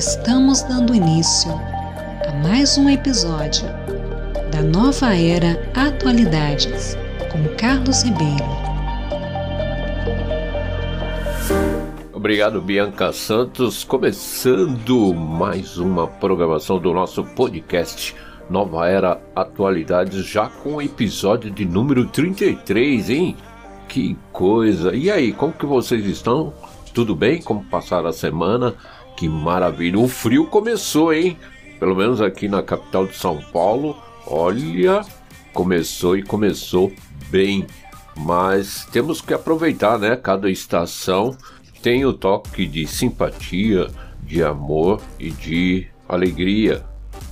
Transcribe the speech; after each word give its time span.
Estamos 0.00 0.62
dando 0.62 0.94
início 0.94 1.50
a 2.26 2.32
mais 2.42 2.78
um 2.78 2.88
episódio 2.88 3.66
da 4.50 4.62
nova 4.62 5.14
era 5.14 5.60
Atualidades 5.74 6.96
com 7.30 7.54
Carlos 7.58 8.02
Ribeiro. 8.02 8.42
Obrigado, 12.14 12.62
Bianca 12.62 13.12
Santos. 13.12 13.84
Começando 13.84 15.12
mais 15.12 15.76
uma 15.76 16.08
programação 16.08 16.78
do 16.78 16.94
nosso 16.94 17.22
podcast 17.22 18.16
Nova 18.48 18.88
Era 18.88 19.20
Atualidades, 19.36 20.24
já 20.24 20.48
com 20.48 20.76
o 20.76 20.82
episódio 20.82 21.50
de 21.50 21.66
número 21.66 22.06
33, 22.06 23.10
hein? 23.10 23.36
Que 23.86 24.16
coisa! 24.32 24.96
E 24.96 25.10
aí, 25.10 25.30
como 25.30 25.52
que 25.52 25.66
vocês 25.66 26.06
estão? 26.06 26.54
Tudo 26.94 27.14
bem? 27.14 27.42
Como 27.42 27.64
passaram 27.64 28.08
a 28.08 28.12
semana? 28.14 28.74
Que 29.20 29.28
maravilha! 29.28 29.98
O 29.98 30.08
frio 30.08 30.46
começou, 30.46 31.12
hein? 31.12 31.36
Pelo 31.78 31.94
menos 31.94 32.22
aqui 32.22 32.48
na 32.48 32.62
capital 32.62 33.06
de 33.06 33.14
São 33.14 33.36
Paulo. 33.52 33.94
Olha, 34.26 35.02
começou 35.52 36.16
e 36.16 36.22
começou 36.22 36.90
bem. 37.28 37.66
Mas 38.16 38.86
temos 38.90 39.20
que 39.20 39.34
aproveitar, 39.34 39.98
né? 39.98 40.16
Cada 40.16 40.50
estação 40.50 41.36
tem 41.82 42.02
o 42.06 42.14
toque 42.14 42.64
de 42.64 42.86
simpatia, 42.86 43.88
de 44.22 44.42
amor 44.42 45.02
e 45.18 45.30
de 45.30 45.86
alegria. 46.08 46.82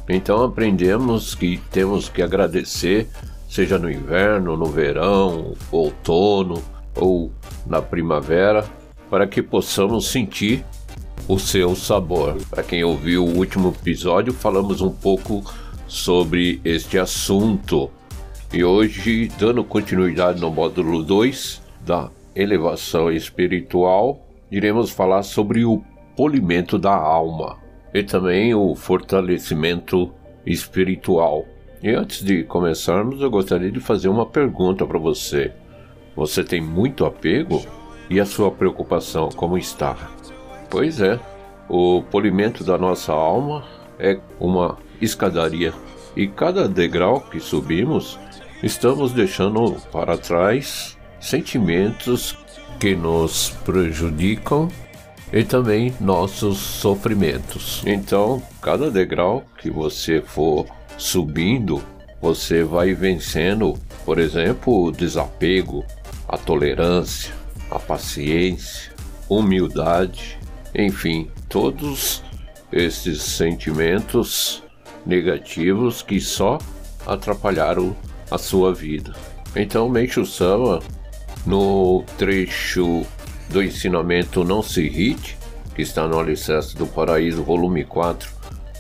Então 0.07 0.45
aprendemos 0.45 1.35
que 1.35 1.57
temos 1.71 2.11
que 2.11 2.21
agradecer 2.21 3.09
seja 3.49 3.79
no 3.79 3.91
inverno, 3.91 4.59
no 4.59 4.67
verão, 4.67 5.55
outono 5.73 6.63
ou 6.95 7.33
na 7.67 7.81
primavera, 7.81 8.67
para 9.09 9.27
que 9.27 9.41
possamos 9.43 10.11
sentir 10.11 10.67
o 11.29 11.39
seu 11.39 11.77
sabor. 11.77 12.39
Para 12.49 12.63
quem 12.63 12.83
ouviu 12.83 13.25
o 13.25 13.37
último 13.37 13.69
episódio, 13.69 14.33
falamos 14.33 14.81
um 14.81 14.91
pouco 14.91 15.45
sobre 15.87 16.59
este 16.65 16.99
assunto. 16.99 17.91
E 18.53 18.65
hoje, 18.65 19.31
dando 19.39 19.63
continuidade 19.63 20.41
no 20.41 20.51
módulo 20.51 21.03
2 21.03 21.63
da 21.85 22.11
elevação 22.35 23.13
espiritual, 23.13 24.27
iremos 24.51 24.91
falar 24.91 25.23
sobre 25.23 25.67
o 25.67 25.83
polimento 26.17 26.79
da 26.79 26.95
alma 26.95 27.59
e 27.93 28.03
também 28.03 28.55
o 28.55 28.75
fortalecimento 28.75 30.11
espiritual. 30.47 31.45
E 31.83 31.91
antes 31.91 32.25
de 32.25 32.43
começarmos, 32.43 33.21
eu 33.21 33.31
gostaria 33.31 33.71
de 33.71 33.81
fazer 33.81 34.09
uma 34.09 34.25
pergunta 34.25 34.87
para 34.87 34.99
você. 34.99 35.53
Você 36.17 36.43
tem 36.43 36.61
muito 36.61 37.05
apego? 37.05 37.63
E 38.11 38.19
a 38.19 38.25
sua 38.25 38.51
preocupação 38.51 39.29
como 39.29 39.59
está? 39.59 40.18
Pois 40.71 41.01
é, 41.01 41.19
o 41.69 42.03
polimento 42.11 42.63
da 42.65 42.77
nossa 42.77 43.13
alma 43.13 43.65
é 43.99 44.19
uma 44.39 44.79
escadaria 45.01 45.73
e 46.17 46.27
cada 46.27 46.69
degrau 46.69 47.21
que 47.21 47.41
subimos, 47.41 48.19
estamos 48.63 49.13
deixando 49.13 49.77
para 49.93 50.19
trás 50.19 50.97
sentimentos 51.21 52.37
que 52.79 52.95
nos 52.95 53.51
prejudicam 53.65 54.69
e 55.33 55.45
também 55.45 55.95
nossos 56.01 56.59
sofrimentos. 56.59 57.83
Então, 57.87 58.43
cada 58.63 58.91
degrau 58.91 59.45
que 59.59 59.71
você 59.71 60.23
for 60.23 60.67
subindo, 60.97 61.83
você 62.21 62.63
vai 62.63 62.95
vencendo, 62.95 63.75
por 64.05 64.19
exemplo, 64.19 64.85
o 64.85 64.91
desapego, 64.91 65.85
a 66.29 66.37
tolerância, 66.37 67.33
a 67.71 67.79
paciência, 67.79 68.93
humildade, 69.29 70.38
enfim, 70.75 71.31
todos 71.49 72.23
esses 72.73 73.23
sentimentos 73.23 74.63
negativos 75.05 76.03
que 76.03 76.21
só 76.21 76.59
atrapalharam 77.07 77.97
a 78.31 78.37
sua 78.37 78.75
vida. 78.75 79.15
Então, 79.57 79.89
Meishu 79.89 80.27
Sama, 80.27 80.81
no 81.47 82.05
trecho 82.19 83.07
do 83.49 83.63
ensinamento 83.63 84.45
Não 84.45 84.63
Se 84.63 84.83
Irrite, 84.83 85.39
que 85.75 85.83
está 85.83 86.07
no 86.07 86.19
Alicerce 86.19 86.77
do 86.77 86.87
Paraíso, 86.87 87.43
volume 87.43 87.85
4 87.85 88.31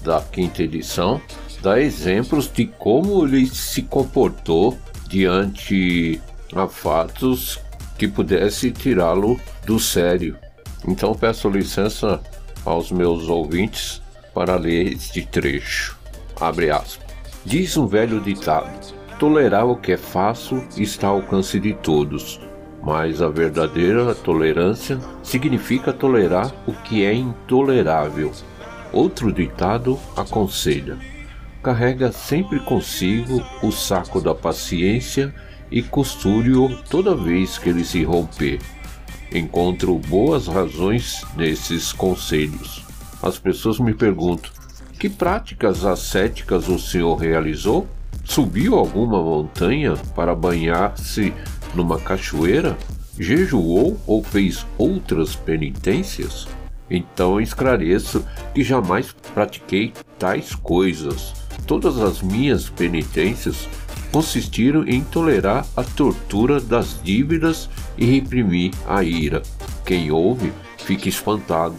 da 0.03 0.21
quinta 0.21 0.63
edição, 0.63 1.21
dá 1.63 1.81
exemplos 1.81 2.51
de 2.53 2.67
como 2.67 3.25
ele 3.27 3.47
se 3.47 3.83
comportou 3.83 4.77
diante 5.09 6.21
a 6.55 6.69
fatos 6.69 7.59
que 7.97 8.07
pudesse 8.07 8.71
tirá-lo 8.71 9.41
do 9.65 9.79
sério. 9.79 10.37
Então 10.87 11.15
peço 11.15 11.49
licença 11.49 12.21
aos 12.65 12.93
meus 12.93 13.29
ouvintes 13.29 14.03
para 14.35 14.57
ler 14.57 14.93
este 14.93 15.25
trecho. 15.27 15.99
Abre 16.41 16.71
aspas. 16.71 17.09
Diz 17.45 17.77
um 17.77 17.87
velho 17.87 18.21
ditado: 18.21 18.95
tolerar 19.19 19.67
o 19.67 19.77
que 19.77 19.93
é 19.93 19.97
fácil 19.97 20.67
está 20.77 21.09
ao 21.09 21.17
alcance 21.17 21.59
de 21.59 21.75
todos, 21.75 22.41
mas 22.83 23.21
a 23.21 23.29
verdadeira 23.29 24.15
tolerância 24.15 24.99
significa 25.23 25.93
tolerar 25.93 26.53
o 26.67 26.73
que 26.73 27.05
é 27.05 27.13
intolerável. 27.13 28.33
Outro 28.93 29.33
ditado 29.33 29.99
aconselha: 30.17 30.97
carrega 31.63 32.13
sempre 32.13 32.61
consigo 32.61 33.43
o 33.63 33.73
saco 33.73 34.21
da 34.21 34.35
paciência 34.35 35.35
e 35.71 35.83
costure-o 35.83 36.77
toda 36.89 37.15
vez 37.15 37.59
que 37.59 37.69
ele 37.69 37.85
se 37.85 38.05
romper. 38.05 38.59
Encontro 39.33 39.95
boas 39.99 40.47
razões 40.47 41.23
nesses 41.37 41.93
conselhos. 41.93 42.83
As 43.23 43.39
pessoas 43.39 43.79
me 43.79 43.93
perguntam: 43.93 44.51
que 44.99 45.09
práticas 45.09 45.85
ascéticas 45.85 46.69
o 46.69 46.79
senhor 46.79 47.17
realizou? 47.17 47.87
Subiu 48.25 48.75
alguma 48.75 49.23
montanha 49.23 49.95
para 50.15 50.35
banhar-se 50.35 51.33
numa 51.75 51.99
cachoeira? 51.99 52.77
Jejuou 53.19 53.99
ou 54.07 54.23
fez 54.23 54.67
outras 54.79 55.35
penitências? 55.35 56.47
Então 56.91 57.41
esclareço 57.41 58.25
que 58.55 58.63
jamais 58.65 59.15
pratiquei 59.35 59.93
tais 60.19 60.55
coisas. 60.55 61.35
Todas 61.67 61.99
as 61.99 62.23
minhas 62.23 62.71
penitências 62.71 63.69
consistiram 64.13 64.87
em 64.87 65.03
tolerar 65.03 65.67
a 65.77 65.83
tortura 65.83 66.61
das 66.61 67.01
dívidas 67.03 67.69
e 67.97 68.05
reprimir 68.05 68.73
a 68.87 69.03
ira. 69.03 69.43
Quem 69.85 70.11
ouve 70.11 70.53
fica 70.79 71.09
espantado, 71.09 71.77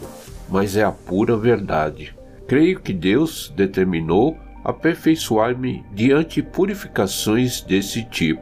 mas 0.47 0.75
é 0.75 0.83
a 0.83 0.91
pura 0.91 1.35
verdade. 1.35 2.13
Creio 2.47 2.79
que 2.79 2.93
Deus 2.93 3.53
determinou 3.55 4.37
aperfeiçoar-me 4.63 5.83
diante 5.93 6.41
purificações 6.41 7.61
desse 7.61 8.03
tipo, 8.03 8.41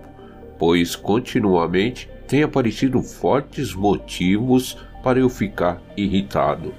pois 0.57 0.95
continuamente 0.95 2.09
têm 2.27 2.43
aparecido 2.43 3.01
fortes 3.01 3.73
motivos 3.73 4.77
para 5.03 5.19
eu 5.19 5.29
ficar 5.29 5.81
irritado. 5.95 6.73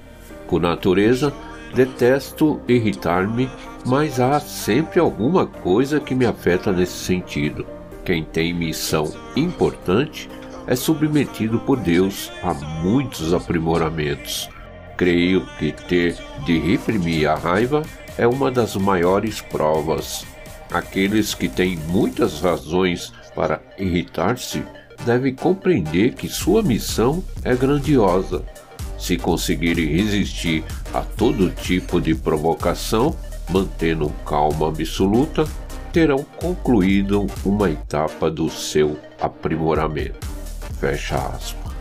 Por 0.49 0.61
natureza, 0.61 1.33
detesto 1.75 2.61
irritar-me, 2.67 3.49
mas 3.85 4.21
há 4.21 4.39
sempre 4.41 5.01
alguma 5.01 5.47
coisa 5.47 6.01
que 6.01 6.15
me 6.15 6.27
afeta 6.27 6.73
nesse 6.73 7.05
sentido. 7.05 7.67
Quem 8.05 8.25
tem 8.25 8.55
missão 8.55 9.13
importante 9.37 10.29
é 10.67 10.77
submetido 10.77 11.59
por 11.61 11.79
Deus 11.79 12.31
a 12.43 12.53
muitos 12.53 13.33
aprimoramentos. 13.33 14.49
Creio 14.97 15.47
que 15.59 15.73
ter 15.73 16.17
de 16.45 16.59
reprimir 16.59 17.29
a 17.29 17.35
raiva 17.35 17.83
é 18.19 18.27
uma 18.27 18.51
das 18.51 18.77
maiores 18.77 19.41
provas. 19.41 20.27
Aqueles 20.71 21.35
que 21.35 21.49
têm 21.49 21.77
muitas 21.77 22.41
razões 22.41 23.13
para 23.35 23.61
irritar-se 23.79 24.63
devem 25.07 25.35
compreender 25.35 26.15
que 26.15 26.29
sua 26.29 26.63
missão 26.63 27.23
é 27.45 27.55
grandiosa. 27.55 28.45
Se 28.99 29.17
conseguirem 29.17 29.87
resistir 29.87 30.65
a 30.93 31.01
todo 31.01 31.51
tipo 31.51 32.01
de 32.01 32.15
provocação, 32.15 33.17
mantendo 33.49 34.11
calma 34.27 34.69
absoluta, 34.69 35.47
terão 35.93 36.25
concluído 36.41 37.27
uma 37.45 37.71
etapa 37.71 38.31
do 38.31 38.51
seu 38.51 38.99
aprimoramento. 39.21 40.27
Fecha 40.79 41.17
aspas. 41.17 41.73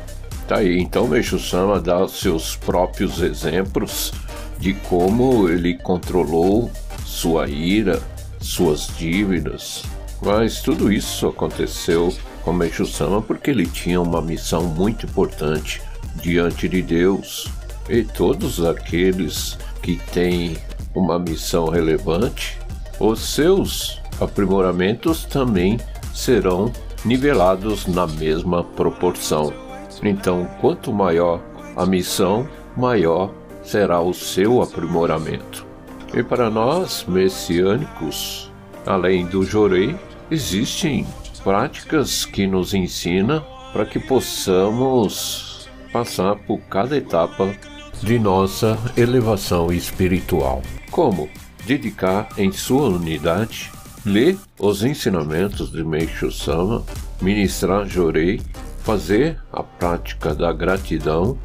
Tá 0.48 0.58
aí, 0.58 0.80
então 0.80 1.08
Meixo 1.08 1.38
Sama 1.38 1.80
dá 1.80 2.08
seus 2.08 2.56
próprios 2.56 3.22
exemplos 3.22 4.14
de 4.58 4.74
como 4.74 5.50
ele 5.50 5.75
controlou 5.75 6.72
sua 7.06 7.50
ira, 7.50 8.02
suas 8.40 8.88
dívidas. 8.98 9.84
Mas 10.22 10.62
tudo 10.62 10.92
isso 10.92 11.28
aconteceu 11.28 12.13
com 12.44 12.54
Meixo 12.54 12.86
Sama 12.86 13.22
porque 13.22 13.52
ele 13.52 13.68
tinha 13.68 14.02
uma 14.02 14.22
missão 14.22 14.63
muito 14.63 15.06
importante 15.06 15.81
diante 16.22 16.68
de 16.70 16.81
Deus. 16.81 17.50
E 17.90 18.04
todos 18.04 18.63
aqueles 18.66 19.58
que 19.81 19.98
têm 20.12 20.58
uma 20.98 21.20
missão 21.20 21.70
relevante, 21.70 22.58
os 23.00 23.20
seus 23.20 24.02
aprimoramentos 24.20 25.26
também 25.26 25.80
serão 26.14 26.72
nivelados 27.06 27.86
na 27.86 28.08
mesma 28.08 28.64
proporção. 28.64 29.54
Então, 30.02 30.50
quanto 30.60 30.92
maior 30.92 31.40
a 31.76 31.86
missão, 31.86 32.48
maior 32.76 33.32
será 33.64 34.02
o 34.02 34.14
seu 34.14 34.62
aprimoramento. 34.62 35.66
E 36.14 36.24
para 36.24 36.50
nós, 36.50 37.06
messiânicos, 37.08 38.52
além 38.86 39.26
do 39.28 39.44
jorei, 39.44 39.96
existem 40.32 41.06
práticas 41.44 42.26
que 42.26 42.48
nos 42.48 42.74
ensinam 42.74 43.46
para 43.72 43.86
que 43.86 44.00
possamos 44.00 45.70
passar 45.94 46.36
por 46.36 46.60
cada 46.62 46.98
etapa 46.98 47.54
de 48.02 48.20
nossa 48.20 48.78
elevação 48.96 49.72
espiritual. 49.72 50.62
Como 50.92 51.30
dedicar 51.66 52.30
em 52.38 52.52
sua 52.52 52.90
unidade, 52.90 53.72
ler 54.06 54.38
os 54.60 54.84
ensinamentos 54.84 55.72
de 55.72 55.84
Meishu 55.84 56.32
Sama, 56.32 56.84
ministrar 57.22 57.86
Jorei, 57.86 58.42
fazer 58.84 59.38
a 59.52 59.62
prática 59.62 60.34
da 60.34 60.54
gratidão, 60.54 61.38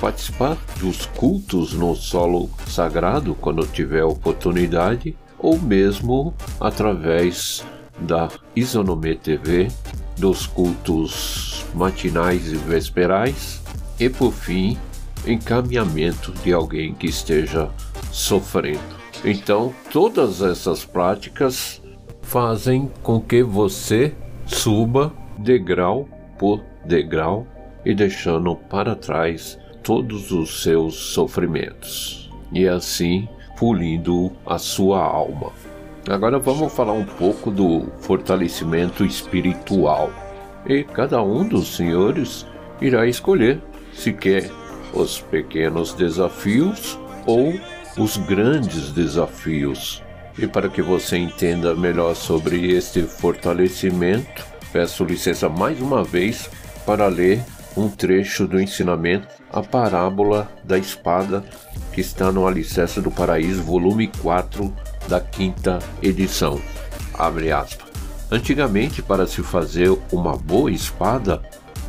participar 0.00 0.56
dos 0.78 1.06
cultos 1.06 1.72
no 1.74 1.94
solo 1.94 2.48
sagrado 2.66 3.34
quando 3.34 3.66
tiver 3.66 4.04
oportunidade, 4.04 5.16
ou 5.38 5.58
mesmo 5.58 6.34
através 6.60 7.64
da 7.98 8.28
Isonome 8.54 9.14
TV, 9.16 9.68
dos 10.16 10.46
cultos 10.46 11.64
matinais 11.74 12.50
e 12.50 12.56
vesperais, 12.56 13.60
e 14.00 14.08
por 14.08 14.32
fim, 14.32 14.78
encaminhamento 15.26 16.32
de 16.32 16.52
alguém 16.52 16.94
que 16.94 17.06
esteja 17.06 17.70
sofrendo. 18.10 18.96
Então, 19.24 19.74
todas 19.92 20.42
essas 20.42 20.84
práticas 20.84 21.82
fazem 22.22 22.90
com 23.02 23.20
que 23.20 23.42
você 23.42 24.14
suba 24.46 25.12
degrau 25.38 26.08
por 26.38 26.62
degrau 26.84 27.46
e 27.84 27.94
deixando 27.94 28.56
para 28.56 28.94
trás 28.94 29.58
todos 29.82 30.32
os 30.32 30.62
seus 30.62 30.94
sofrimentos 30.96 32.30
e 32.52 32.66
assim 32.66 33.28
pulindo 33.56 34.32
a 34.44 34.58
sua 34.58 35.02
alma. 35.02 35.52
Agora 36.08 36.38
vamos 36.38 36.72
falar 36.72 36.92
um 36.92 37.04
pouco 37.04 37.50
do 37.50 37.86
fortalecimento 38.00 39.04
espiritual. 39.04 40.10
E 40.64 40.84
cada 40.84 41.22
um 41.22 41.48
dos 41.48 41.76
senhores 41.76 42.46
irá 42.80 43.06
escolher 43.06 43.60
se 43.92 44.12
quer 44.12 44.50
os 44.96 45.20
pequenos 45.20 45.92
desafios 45.92 46.98
ou 47.26 47.52
os 47.98 48.16
grandes 48.16 48.90
desafios. 48.92 50.02
E 50.38 50.46
para 50.46 50.68
que 50.68 50.82
você 50.82 51.16
entenda 51.16 51.74
melhor 51.74 52.14
sobre 52.14 52.72
este 52.72 53.02
fortalecimento, 53.02 54.44
peço 54.72 55.04
licença 55.04 55.48
mais 55.48 55.80
uma 55.80 56.04
vez 56.04 56.50
para 56.84 57.06
ler 57.06 57.42
um 57.76 57.88
trecho 57.88 58.46
do 58.46 58.60
ensinamento 58.60 59.28
A 59.52 59.62
Parábola 59.62 60.50
da 60.64 60.78
Espada, 60.78 61.44
que 61.92 62.00
está 62.00 62.32
no 62.32 62.46
Alicerce 62.46 63.00
do 63.00 63.10
Paraíso, 63.10 63.62
volume 63.62 64.10
4 64.22 64.74
da 65.08 65.20
quinta 65.20 65.78
edição. 66.02 66.60
Abre 67.14 67.52
aspas. 67.52 67.86
Antigamente, 68.30 69.02
para 69.02 69.26
se 69.26 69.42
fazer 69.42 69.96
uma 70.10 70.36
boa 70.36 70.70
espada, 70.70 71.40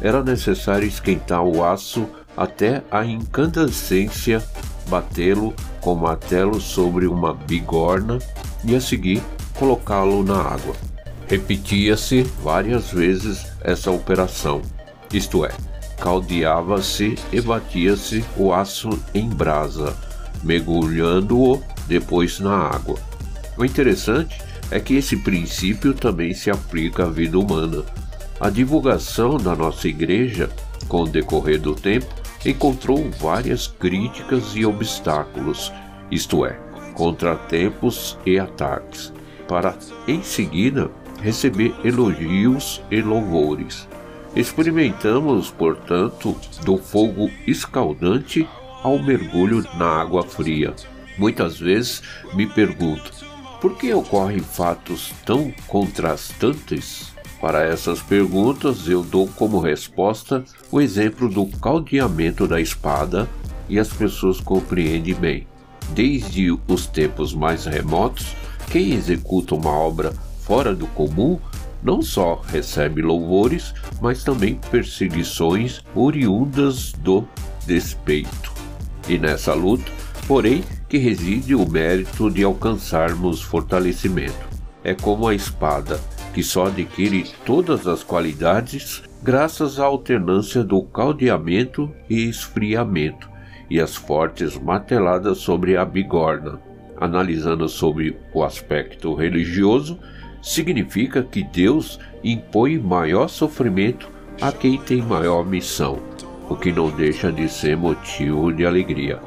era 0.01 0.23
necessário 0.23 0.87
esquentar 0.87 1.43
o 1.43 1.63
aço 1.63 2.07
até 2.37 2.83
a 2.91 3.03
incandescência, 3.03 4.43
batê-lo 4.87 5.53
com 5.81 5.95
martelo 5.95 6.61
sobre 6.61 7.07
uma 7.07 7.33
bigorna 7.33 8.19
e 8.63 8.75
a 8.75 8.79
seguir 8.79 9.21
colocá-lo 9.57 10.23
na 10.23 10.39
água. 10.39 10.75
Repetia-se 11.27 12.21
várias 12.43 12.91
vezes 12.91 13.47
essa 13.61 13.91
operação, 13.91 14.61
isto 15.11 15.43
é, 15.43 15.51
caldeava-se 15.99 17.15
e 17.33 17.41
batia-se 17.41 18.23
o 18.37 18.53
aço 18.53 18.89
em 19.13 19.27
brasa, 19.27 19.95
mergulhando-o 20.43 21.61
depois 21.87 22.39
na 22.39 22.55
água. 22.55 22.97
O 23.57 23.65
interessante 23.65 24.39
é 24.69 24.79
que 24.79 24.95
esse 24.95 25.17
princípio 25.17 25.93
também 25.93 26.33
se 26.33 26.51
aplica 26.51 27.05
à 27.05 27.09
vida 27.09 27.39
humana. 27.39 27.83
A 28.39 28.49
divulgação 28.49 29.37
da 29.37 29.55
nossa 29.55 29.87
igreja, 29.87 30.49
com 30.87 31.03
o 31.03 31.07
decorrer 31.07 31.59
do 31.59 31.73
tempo, 31.73 32.13
encontrou 32.45 33.09
várias 33.19 33.67
críticas 33.67 34.55
e 34.55 34.65
obstáculos, 34.65 35.71
isto 36.11 36.45
é, 36.45 36.59
contratempos 36.93 38.17
e 38.25 38.39
ataques, 38.39 39.13
para 39.47 39.77
em 40.07 40.21
seguida 40.21 40.89
receber 41.21 41.73
elogios 41.83 42.81
e 42.91 43.01
louvores. 43.01 43.87
Experimentamos, 44.35 45.49
portanto, 45.49 46.35
do 46.63 46.77
fogo 46.77 47.29
escaldante 47.47 48.47
ao 48.83 48.99
mergulho 48.99 49.65
na 49.77 50.01
água 50.01 50.23
fria. 50.23 50.75
Muitas 51.17 51.59
vezes 51.59 52.03
me 52.33 52.45
pergunto 52.45 53.11
por 53.59 53.75
que 53.75 53.91
ocorrem 53.91 54.39
fatos 54.39 55.11
tão 55.25 55.51
contrastantes? 55.65 57.16
Para 57.39 57.63
essas 57.63 58.01
perguntas, 58.01 58.87
eu 58.87 59.03
dou 59.03 59.27
como 59.27 59.59
resposta 59.59 60.43
o 60.71 60.81
exemplo 60.81 61.29
do 61.29 61.45
caldeamento 61.45 62.47
da 62.47 62.59
espada 62.59 63.27
e 63.69 63.77
as 63.77 63.89
pessoas 63.89 64.39
compreendem 64.39 65.13
bem. 65.13 65.47
Desde 65.89 66.51
os 66.67 66.87
tempos 66.87 67.33
mais 67.33 67.65
remotos, 67.65 68.35
quem 68.71 68.93
executa 68.93 69.55
uma 69.55 69.71
obra 69.71 70.13
fora 70.41 70.73
do 70.73 70.87
comum 70.87 71.39
não 71.81 72.01
só 72.01 72.41
recebe 72.47 73.01
louvores, 73.01 73.73
mas 74.01 74.23
também 74.23 74.55
perseguições 74.71 75.83
oriundas 75.95 76.91
do 76.91 77.23
despeito. 77.65 78.51
E 79.07 79.17
nessa 79.17 79.53
luta, 79.53 79.91
porém, 80.27 80.63
que 80.89 80.97
reside 80.97 81.53
o 81.53 81.69
mérito 81.69 82.29
de 82.31 82.43
alcançarmos 82.43 83.41
fortalecimento. 83.41 84.47
É 84.83 84.93
como 84.93 85.27
a 85.27 85.35
espada, 85.35 85.99
que 86.37 86.43
só 86.43 86.67
adquire 86.67 87.25
todas 87.43 87.87
as 87.87 88.03
qualidades 88.03 89.01
graças 89.23 89.79
à 89.79 89.85
alternância 89.85 90.63
do 90.63 90.83
caldeamento 90.83 91.91
e 92.07 92.29
esfriamento 92.29 93.27
e 93.67 93.81
as 93.81 93.95
fortes 93.95 94.55
marteladas 94.55 95.39
sobre 95.39 95.75
a 95.75 95.83
bigorna. 95.83 96.59
Analisando 97.01 97.67
sobre 97.67 98.19
o 98.31 98.43
aspecto 98.43 99.15
religioso, 99.15 99.99
significa 100.39 101.23
que 101.23 101.41
Deus 101.41 101.99
impõe 102.23 102.77
maior 102.77 103.29
sofrimento 103.29 104.07
a 104.39 104.51
quem 104.51 104.77
tem 104.77 105.01
maior 105.01 105.43
missão, 105.43 105.97
o 106.47 106.55
que 106.55 106.71
não 106.71 106.91
deixa 106.91 107.31
de 107.31 107.49
ser 107.49 107.75
motivo 107.75 108.53
de 108.53 108.63
alegria. 108.63 109.19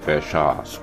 Fecha 0.00 0.52
aspas. 0.52 0.82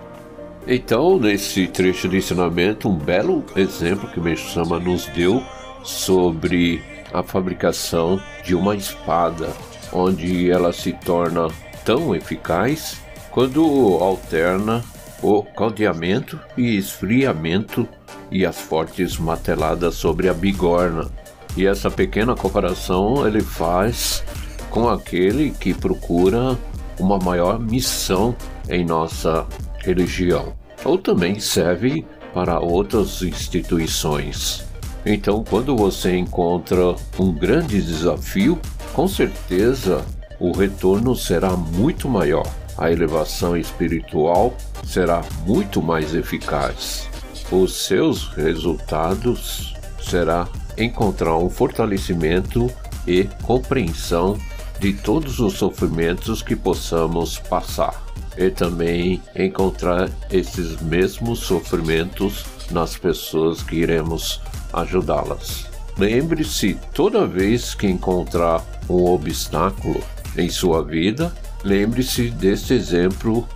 Então, 0.67 1.17
nesse 1.17 1.65
trecho 1.65 2.07
de 2.07 2.17
ensinamento, 2.17 2.87
um 2.87 2.95
belo 2.95 3.43
exemplo 3.55 4.07
que 4.11 4.19
Meshama 4.19 4.79
nos 4.79 5.07
deu 5.07 5.43
sobre 5.83 6.81
a 7.13 7.21
fabricação 7.23 8.21
de 8.43 8.55
uma 8.55 8.75
espada, 8.75 9.49
onde 9.91 10.49
ela 10.49 10.71
se 10.71 10.93
torna 10.93 11.47
tão 11.83 12.15
eficaz 12.15 13.01
quando 13.29 13.61
alterna 14.01 14.83
o 15.21 15.43
caldeamento 15.43 16.39
e 16.57 16.77
esfriamento 16.77 17.87
e 18.31 18.45
as 18.45 18.59
fortes 18.59 19.17
mateladas 19.17 19.95
sobre 19.95 20.29
a 20.29 20.33
bigorna. 20.33 21.09
E 21.55 21.65
essa 21.65 21.91
pequena 21.91 22.35
comparação 22.35 23.27
ele 23.27 23.41
faz 23.41 24.23
com 24.69 24.89
aquele 24.89 25.51
que 25.51 25.73
procura 25.73 26.57
uma 26.97 27.17
maior 27.17 27.59
missão 27.59 28.35
em 28.69 28.85
nossa 28.85 29.45
religião, 29.79 30.53
ou 30.85 30.97
também 30.97 31.39
serve 31.39 32.05
para 32.33 32.59
outras 32.59 33.21
instituições. 33.21 34.70
Então, 35.05 35.43
quando 35.43 35.75
você 35.75 36.15
encontra 36.15 36.95
um 37.19 37.33
grande 37.33 37.81
desafio, 37.81 38.59
com 38.93 39.07
certeza 39.07 40.05
o 40.39 40.51
retorno 40.51 41.15
será 41.15 41.51
muito 41.51 42.07
maior. 42.07 42.47
A 42.77 42.91
elevação 42.91 43.55
espiritual 43.57 44.53
será 44.83 45.21
muito 45.45 45.81
mais 45.81 46.15
eficaz 46.15 47.11
os 47.51 47.85
seus 47.85 48.29
resultados 48.29 49.73
será 50.01 50.47
encontrar 50.77 51.37
um 51.37 51.49
fortalecimento 51.49 52.71
e 53.05 53.25
compreensão 53.43 54.37
de 54.79 54.93
todos 54.93 55.39
os 55.39 55.57
sofrimentos 55.57 56.41
que 56.41 56.55
possamos 56.55 57.37
passar 57.37 58.01
e 58.37 58.49
também 58.49 59.21
encontrar 59.35 60.09
esses 60.31 60.81
mesmos 60.81 61.39
sofrimentos 61.39 62.45
nas 62.71 62.95
pessoas 62.97 63.61
que 63.61 63.75
iremos 63.75 64.39
ajudá-las. 64.73 65.69
Lembre-se, 65.97 66.75
toda 66.93 67.27
vez 67.27 67.75
que 67.75 67.87
encontrar 67.87 68.63
um 68.89 69.05
obstáculo 69.05 70.01
em 70.37 70.49
sua 70.49 70.83
vida, 70.83 71.33
lembre-se 71.63 72.29
deste 72.29 72.73
exemplo, 72.73 73.47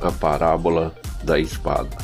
a 0.00 0.10
parábola 0.10 0.94
da 1.22 1.38
espada. 1.38 1.96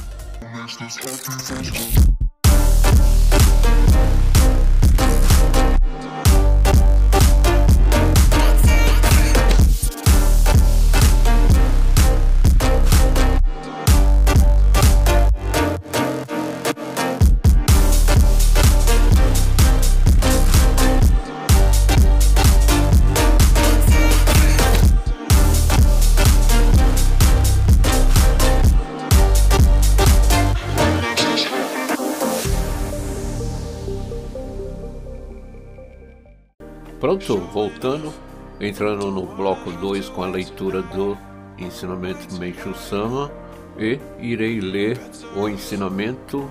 Pronto, 37.00 37.38
voltando, 37.38 38.12
entrando 38.60 39.10
no 39.10 39.24
bloco 39.24 39.72
2 39.72 40.10
com 40.10 40.22
a 40.22 40.26
leitura 40.26 40.82
do 40.82 41.16
ensinamento 41.56 42.34
Meishu 42.34 42.74
Sama 42.74 43.32
e 43.78 43.98
irei 44.18 44.60
ler 44.60 45.00
o 45.34 45.48
ensinamento 45.48 46.46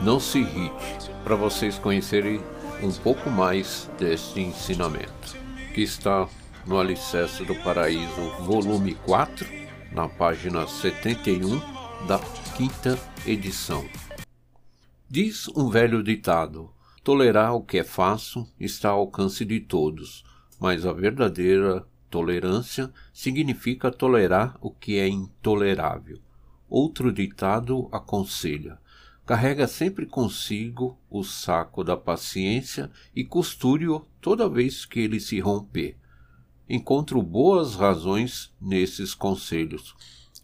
Não 0.00 0.20
se 0.20 0.38
irrite, 0.38 1.10
para 1.24 1.34
vocês 1.34 1.80
conhecerem 1.80 2.40
um 2.80 2.92
pouco 2.92 3.28
mais 3.28 3.90
deste 3.98 4.40
ensinamento, 4.40 5.36
que 5.74 5.82
está 5.82 6.28
no 6.64 6.78
Alicerce 6.78 7.44
do 7.44 7.56
Paraíso, 7.56 8.30
volume 8.42 8.94
4, 9.04 9.44
na 9.90 10.08
página 10.08 10.64
71 10.68 11.60
da 12.06 12.20
quinta 12.56 12.96
edição. 13.26 13.84
Diz 15.10 15.48
um 15.56 15.68
velho 15.68 16.04
ditado: 16.04 16.70
tolerar 17.08 17.54
o 17.54 17.62
que 17.62 17.78
é 17.78 17.84
fácil 17.84 18.46
está 18.60 18.90
ao 18.90 18.98
alcance 18.98 19.42
de 19.42 19.60
todos, 19.60 20.26
mas 20.60 20.84
a 20.84 20.92
verdadeira 20.92 21.86
tolerância 22.10 22.92
significa 23.14 23.90
tolerar 23.90 24.58
o 24.60 24.70
que 24.70 24.98
é 24.98 25.08
intolerável. 25.08 26.18
Outro 26.68 27.10
ditado 27.10 27.88
aconselha: 27.90 28.78
carrega 29.24 29.66
sempre 29.66 30.04
consigo 30.04 30.98
o 31.08 31.24
saco 31.24 31.82
da 31.82 31.96
paciência 31.96 32.90
e 33.16 33.24
costure-o 33.24 34.04
toda 34.20 34.46
vez 34.46 34.84
que 34.84 35.00
ele 35.00 35.18
se 35.18 35.40
romper. 35.40 35.96
Encontro 36.68 37.22
boas 37.22 37.74
razões 37.74 38.54
nesses 38.60 39.14
conselhos. 39.14 39.94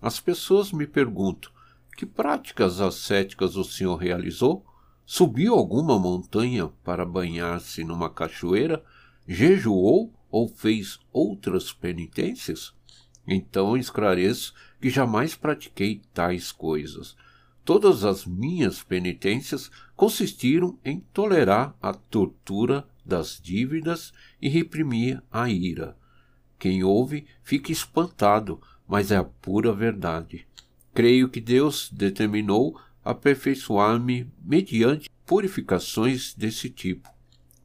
As 0.01 0.19
pessoas 0.19 0.73
me 0.73 0.87
perguntam: 0.87 1.53
que 1.95 2.07
práticas 2.07 2.81
ascéticas 2.81 3.55
o 3.55 3.65
senhor 3.65 3.97
realizou? 3.97 4.65
Subiu 5.07 5.55
alguma 5.55 5.99
montanha 5.99 6.69
para 6.83 7.05
banhar-se 7.05 7.85
numa 7.85 8.09
cachoeira? 8.09 8.83
Jejuou 9.29 10.13
ou 10.31 10.49
fez 10.49 10.99
outras 11.13 11.73
penitências? 11.73 12.75
Então 13.27 13.77
esclareço 13.77 14.55
que 14.81 14.89
jamais 14.89 15.35
pratiquei 15.35 16.01
tais 16.13 16.51
coisas. 16.51 17.17
Todas 17.65 18.05
as 18.05 18.27
minhas 18.27 18.83
penitências 18.83 19.71
consistiram 19.97 20.79
em 20.85 21.01
tolerar 21.13 21.75
a 21.81 21.95
tortura 21.95 22.87
das 23.05 23.41
dívidas 23.43 24.13
e 24.41 24.49
reprimir 24.49 25.23
a 25.31 25.49
ira. 25.49 25.97
Quem 26.59 26.83
ouve 26.83 27.27
fica 27.43 27.73
espantado, 27.73 28.61
mas 28.87 29.11
é 29.11 29.17
a 29.17 29.25
pura 29.25 29.73
verdade. 29.73 30.47
Creio 30.95 31.29
que 31.29 31.41
Deus 31.41 31.91
determinou 31.91 32.79
aperfeiçoar-me 33.05 34.33
mediante 34.43 35.11
purificações 35.27 36.35
desse 36.35 36.71
tipo, 36.71 37.09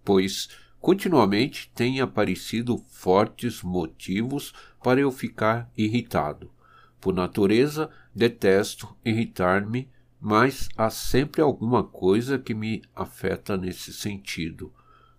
pois 0.04 0.50
continuamente 0.80 1.72
têm 1.74 2.02
aparecido 2.02 2.78
fortes 2.88 3.62
motivos 3.62 4.54
para 4.84 5.00
eu 5.00 5.12
ficar 5.12 5.72
irritado. 5.78 6.52
Por 7.00 7.14
natureza, 7.14 7.90
detesto 8.14 8.96
irritar-me, 9.04 9.90
mas 10.20 10.68
há 10.76 10.90
sempre 10.90 11.42
alguma 11.42 11.84
coisa 11.84 12.38
que 12.38 12.54
me 12.54 12.82
afeta 12.94 13.56
nesse 13.56 13.94
sentido. 13.94 14.74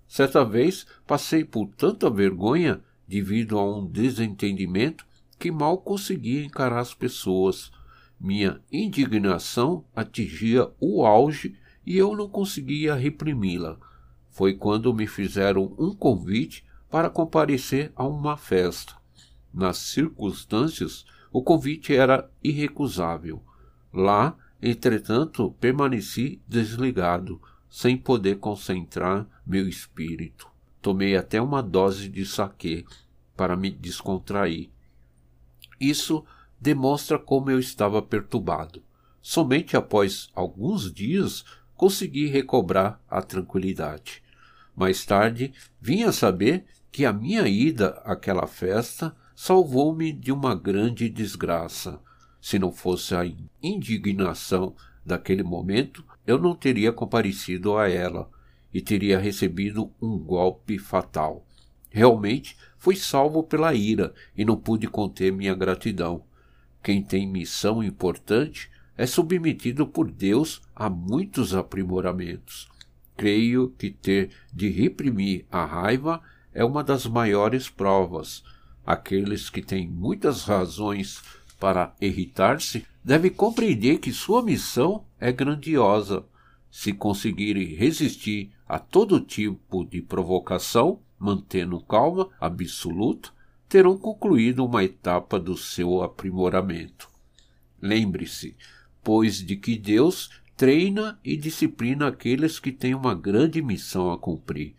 Certa 0.07 0.45
vez 0.45 0.87
passei 1.07 1.45
por 1.45 1.69
tanta 1.69 2.11
vergonha 2.11 2.83
devido 3.07 3.59
a 3.59 3.79
um 3.79 3.87
desentendimento 3.87 5.07
que 5.39 5.50
mal 5.50 5.79
conseguia 5.79 6.45
encarar 6.45 6.81
as 6.81 6.93
pessoas. 6.93 7.73
Minha 8.21 8.61
indignação 8.71 9.83
atingia 9.97 10.71
o 10.79 11.07
auge 11.07 11.57
e 11.87 11.97
eu 11.97 12.15
não 12.15 12.29
conseguia 12.29 12.95
reprimi-la. 12.95 13.79
Foi 14.29 14.53
quando 14.53 14.93
me 14.93 15.07
fizeram 15.07 15.75
um 15.79 15.95
convite 15.95 16.62
para 16.91 17.09
comparecer 17.09 17.91
a 17.97 18.07
uma 18.07 18.37
festa. 18.37 18.95
Nas 19.55 19.79
circunstâncias, 19.79 21.07
o 21.33 21.43
convite 21.43 21.95
era 21.95 22.31
irrecusável. 22.45 23.43
Lá, 23.93 24.37
entretanto, 24.61 25.53
permaneci 25.59 26.43
desligado, 26.47 27.41
sem 27.71 27.97
poder 27.97 28.39
concentrar 28.39 29.27
meu 29.47 29.67
espírito. 29.67 30.47
Tomei 30.83 31.17
até 31.17 31.41
uma 31.41 31.62
dose 31.62 32.09
de 32.09 32.27
saquê 32.27 32.85
para 33.37 33.57
me 33.57 33.71
descontrair. 33.71 34.69
Isso 35.81 36.25
demonstra 36.61 37.19
como 37.19 37.50
eu 37.50 37.59
estava 37.59 38.02
perturbado. 38.02 38.83
Somente 39.23 39.76
após 39.76 40.29
alguns 40.35 40.93
dias 40.93 41.45
consegui 41.75 42.26
recobrar 42.26 43.00
a 43.09 43.23
tranquilidade. 43.23 44.23
Mais 44.76 45.05
tarde, 45.05 45.52
vim 45.81 46.02
a 46.02 46.12
saber 46.12 46.64
que 46.93 47.05
a 47.05 47.12
minha 47.12 47.47
ida 47.49 48.00
àquela 48.05 48.47
festa 48.47 49.14
salvou-me 49.35 50.12
de 50.12 50.33
uma 50.33 50.55
grande 50.55 51.09
desgraça. 51.09 52.00
Se 52.40 52.59
não 52.59 52.71
fosse 52.73 53.14
a 53.14 53.23
indignação 53.62 54.75
daquele 55.05 55.43
momento, 55.43 56.05
eu 56.26 56.38
não 56.38 56.55
teria 56.55 56.93
comparecido 56.93 57.76
a 57.76 57.88
ela 57.88 58.31
e 58.73 58.81
teria 58.81 59.19
recebido 59.19 59.90
um 60.00 60.19
golpe 60.19 60.79
fatal. 60.79 61.47
Realmente 61.90 62.57
fui 62.79 62.97
salvo 62.97 63.43
pela 63.43 63.75
ira 63.75 64.14
e 64.37 64.45
não 64.45 64.57
pude 64.57 64.87
conter 64.87 65.33
minha 65.33 65.55
gratidão. 65.55 66.23
Quem 66.83 67.03
tem 67.03 67.27
missão 67.27 67.83
importante 67.83 68.71
é 68.97 69.07
submetido 69.07 69.87
por 69.87 70.11
Deus 70.11 70.63
a 70.75 70.89
muitos 70.89 71.55
aprimoramentos. 71.55 72.69
Creio 73.17 73.71
que 73.79 73.91
ter 73.91 74.31
de 74.53 74.69
reprimir 74.71 75.45
a 75.51 75.65
raiva 75.65 76.23
é 76.55 76.65
uma 76.65 76.83
das 76.83 77.07
maiores 77.07 77.69
provas. 77.69 78.43
Aqueles 78.85 79.51
que 79.51 79.63
têm 79.63 79.87
muitas 79.87 80.45
razões 80.45 81.23
para 81.59 81.95
irritar-se 82.01 82.87
devem 83.05 83.31
compreender 83.31 83.99
que 83.99 84.13
sua 84.13 84.43
missão 84.43 85.05
é 85.19 85.31
grandiosa. 85.31 86.25
Se 86.71 86.93
conseguirem 86.93 87.75
resistir 87.75 88.53
a 88.67 88.79
todo 88.79 89.21
tipo 89.21 89.85
de 89.85 90.01
provocação, 90.01 91.01
mantendo 91.19 91.81
calma 91.81 92.29
absoluta, 92.41 93.31
terão 93.71 93.97
concluído 93.97 94.67
uma 94.67 94.83
etapa 94.83 95.39
do 95.39 95.57
seu 95.57 96.03
aprimoramento. 96.03 97.09
Lembre-se, 97.81 98.57
pois, 99.00 99.37
de 99.37 99.55
que 99.55 99.79
Deus 99.79 100.29
treina 100.57 101.21
e 101.25 101.37
disciplina 101.37 102.09
aqueles 102.09 102.59
que 102.59 102.73
têm 102.73 102.97
uma 102.97 103.15
grande 103.15 103.62
missão 103.62 104.11
a 104.11 104.19
cumprir. 104.19 104.75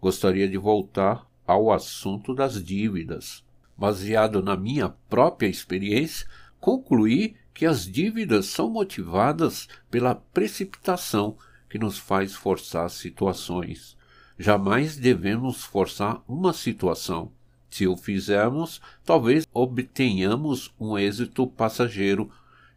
Gostaria 0.00 0.48
de 0.48 0.56
voltar 0.56 1.26
ao 1.46 1.70
assunto 1.70 2.34
das 2.34 2.64
dívidas. 2.64 3.44
Baseado 3.76 4.42
na 4.42 4.56
minha 4.56 4.88
própria 4.88 5.46
experiência, 5.46 6.26
concluí 6.58 7.36
que 7.52 7.66
as 7.66 7.84
dívidas 7.84 8.46
são 8.46 8.70
motivadas 8.70 9.68
pela 9.90 10.14
precipitação 10.14 11.36
que 11.68 11.78
nos 11.78 11.98
faz 11.98 12.34
forçar 12.34 12.88
situações. 12.88 13.98
Jamais 14.38 14.96
devemos 14.96 15.62
forçar 15.62 16.24
uma 16.26 16.54
situação. 16.54 17.30
Se 17.70 17.86
o 17.86 17.96
fizermos, 17.96 18.80
talvez 19.04 19.46
obtenhamos 19.52 20.74
um 20.78 20.98
êxito 20.98 21.46
passageiro. 21.46 22.30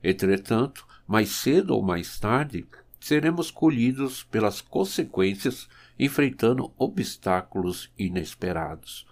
Entretanto, 0.03 0.85
mais 1.07 1.29
cedo 1.29 1.75
ou 1.75 1.81
mais 1.81 2.19
tarde, 2.19 2.65
seremos 2.99 3.51
colhidos 3.51 4.23
pelas 4.23 4.61
consequências 4.61 5.67
enfrentando 5.99 6.71
obstáculos 6.77 7.91
inesperados. 7.97 9.05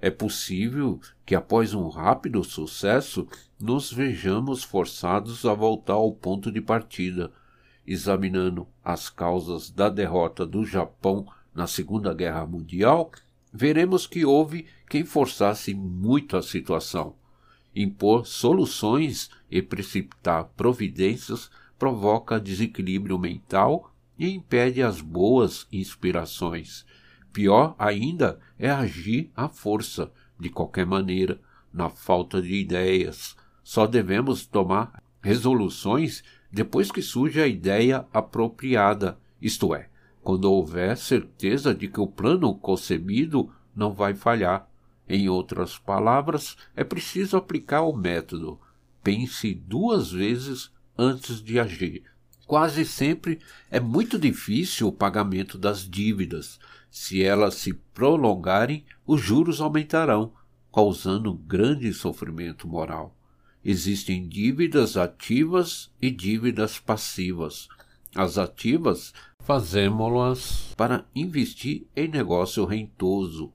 É 0.00 0.10
possível 0.10 1.00
que 1.26 1.34
após 1.34 1.74
um 1.74 1.88
rápido 1.88 2.44
sucesso 2.44 3.26
nos 3.58 3.92
vejamos 3.92 4.62
forçados 4.62 5.44
a 5.44 5.52
voltar 5.54 5.94
ao 5.94 6.12
ponto 6.12 6.52
de 6.52 6.60
partida, 6.60 7.32
examinando 7.86 8.68
as 8.84 9.08
causas 9.08 9.70
da 9.70 9.88
derrota 9.88 10.46
do 10.46 10.64
Japão 10.64 11.26
na 11.54 11.66
Segunda 11.66 12.14
Guerra 12.14 12.46
Mundial, 12.46 13.10
veremos 13.52 14.06
que 14.06 14.24
houve 14.24 14.66
quem 14.88 15.04
forçasse 15.04 15.74
muito 15.74 16.36
a 16.36 16.42
situação. 16.42 17.14
Impor 17.74 18.26
soluções 18.26 19.30
e 19.50 19.62
precipitar 19.62 20.44
providências 20.56 21.50
provoca 21.78 22.40
desequilíbrio 22.40 23.18
mental 23.18 23.94
e 24.18 24.30
impede 24.30 24.82
as 24.82 25.00
boas 25.00 25.66
inspirações. 25.70 26.84
Pior 27.32 27.76
ainda 27.78 28.40
é 28.58 28.68
agir 28.68 29.30
à 29.36 29.48
força, 29.48 30.10
de 30.38 30.48
qualquer 30.48 30.86
maneira, 30.86 31.40
na 31.72 31.88
falta 31.88 32.42
de 32.42 32.54
ideias. 32.54 33.36
Só 33.62 33.86
devemos 33.86 34.46
tomar 34.46 35.02
resoluções 35.22 36.24
depois 36.50 36.90
que 36.90 37.02
surge 37.02 37.40
a 37.40 37.46
ideia 37.46 38.06
apropriada, 38.12 39.18
isto 39.40 39.74
é, 39.74 39.88
quando 40.28 40.52
houver 40.52 40.94
certeza 40.98 41.74
de 41.74 41.88
que 41.88 41.98
o 41.98 42.06
plano 42.06 42.54
concebido 42.54 43.50
não 43.74 43.94
vai 43.94 44.12
falhar. 44.14 44.68
Em 45.08 45.26
outras 45.26 45.78
palavras, 45.78 46.54
é 46.76 46.84
preciso 46.84 47.34
aplicar 47.38 47.80
o 47.80 47.96
método. 47.96 48.60
Pense 49.02 49.54
duas 49.54 50.12
vezes 50.12 50.70
antes 50.98 51.42
de 51.42 51.58
agir. 51.58 52.02
Quase 52.46 52.84
sempre 52.84 53.38
é 53.70 53.80
muito 53.80 54.18
difícil 54.18 54.88
o 54.88 54.92
pagamento 54.92 55.56
das 55.56 55.88
dívidas. 55.88 56.60
Se 56.90 57.24
elas 57.24 57.54
se 57.54 57.72
prolongarem, 57.72 58.84
os 59.06 59.22
juros 59.22 59.62
aumentarão, 59.62 60.34
causando 60.70 61.32
grande 61.32 61.90
sofrimento 61.94 62.68
moral. 62.68 63.16
Existem 63.64 64.28
dívidas 64.28 64.98
ativas 64.98 65.90
e 66.02 66.10
dívidas 66.10 66.78
passivas. 66.78 67.66
As 68.14 68.36
ativas 68.36 69.14
fazemos-las 69.48 70.74
para 70.76 71.06
investir 71.14 71.86
em 71.96 72.06
negócio 72.06 72.66
rentoso, 72.66 73.50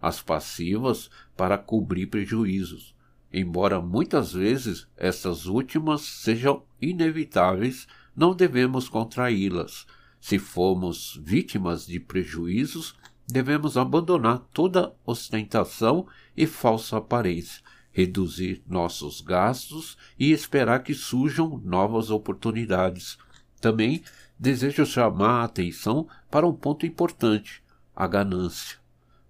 as 0.00 0.22
passivas 0.22 1.10
para 1.36 1.58
cobrir 1.58 2.06
prejuízos. 2.06 2.94
Embora 3.30 3.80
muitas 3.80 4.32
vezes 4.32 4.86
estas 4.96 5.44
últimas 5.44 6.00
sejam 6.00 6.62
inevitáveis, 6.80 7.86
não 8.16 8.34
devemos 8.34 8.88
contraí-las. 8.88 9.86
Se 10.18 10.38
formos 10.38 11.20
vítimas 11.22 11.86
de 11.86 12.00
prejuízos, 12.00 12.94
devemos 13.28 13.76
abandonar 13.76 14.38
toda 14.52 14.94
ostentação 15.04 16.06
e 16.34 16.46
falsa 16.46 16.96
aparência, 16.96 17.62
reduzir 17.92 18.62
nossos 18.66 19.20
gastos 19.20 19.98
e 20.18 20.32
esperar 20.32 20.82
que 20.82 20.94
surjam 20.94 21.60
novas 21.62 22.10
oportunidades. 22.10 23.18
Também 23.60 24.02
desejo 24.38 24.84
chamar 24.84 25.40
a 25.40 25.44
atenção 25.44 26.08
para 26.30 26.46
um 26.46 26.52
ponto 26.52 26.86
importante: 26.86 27.62
a 27.94 28.06
ganância. 28.06 28.78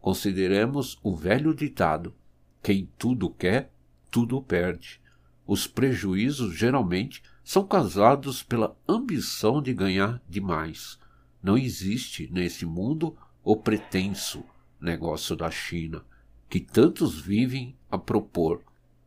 Consideremos 0.00 0.98
o 1.02 1.14
velho 1.14 1.54
ditado: 1.54 2.14
quem 2.62 2.88
tudo 2.98 3.30
quer, 3.30 3.72
tudo 4.10 4.40
perde. 4.42 5.00
Os 5.46 5.66
prejuízos 5.66 6.54
geralmente 6.54 7.22
são 7.42 7.66
causados 7.66 8.42
pela 8.42 8.76
ambição 8.88 9.60
de 9.60 9.74
ganhar 9.74 10.22
demais. 10.28 10.98
Não 11.42 11.58
existe 11.58 12.28
nesse 12.32 12.64
mundo 12.64 13.14
o 13.42 13.54
pretenso 13.54 14.42
negócio 14.80 15.36
da 15.36 15.50
China, 15.50 16.02
que 16.48 16.60
tantos 16.60 17.20
vivem 17.20 17.76
a 17.90 17.98
propor. 17.98 18.62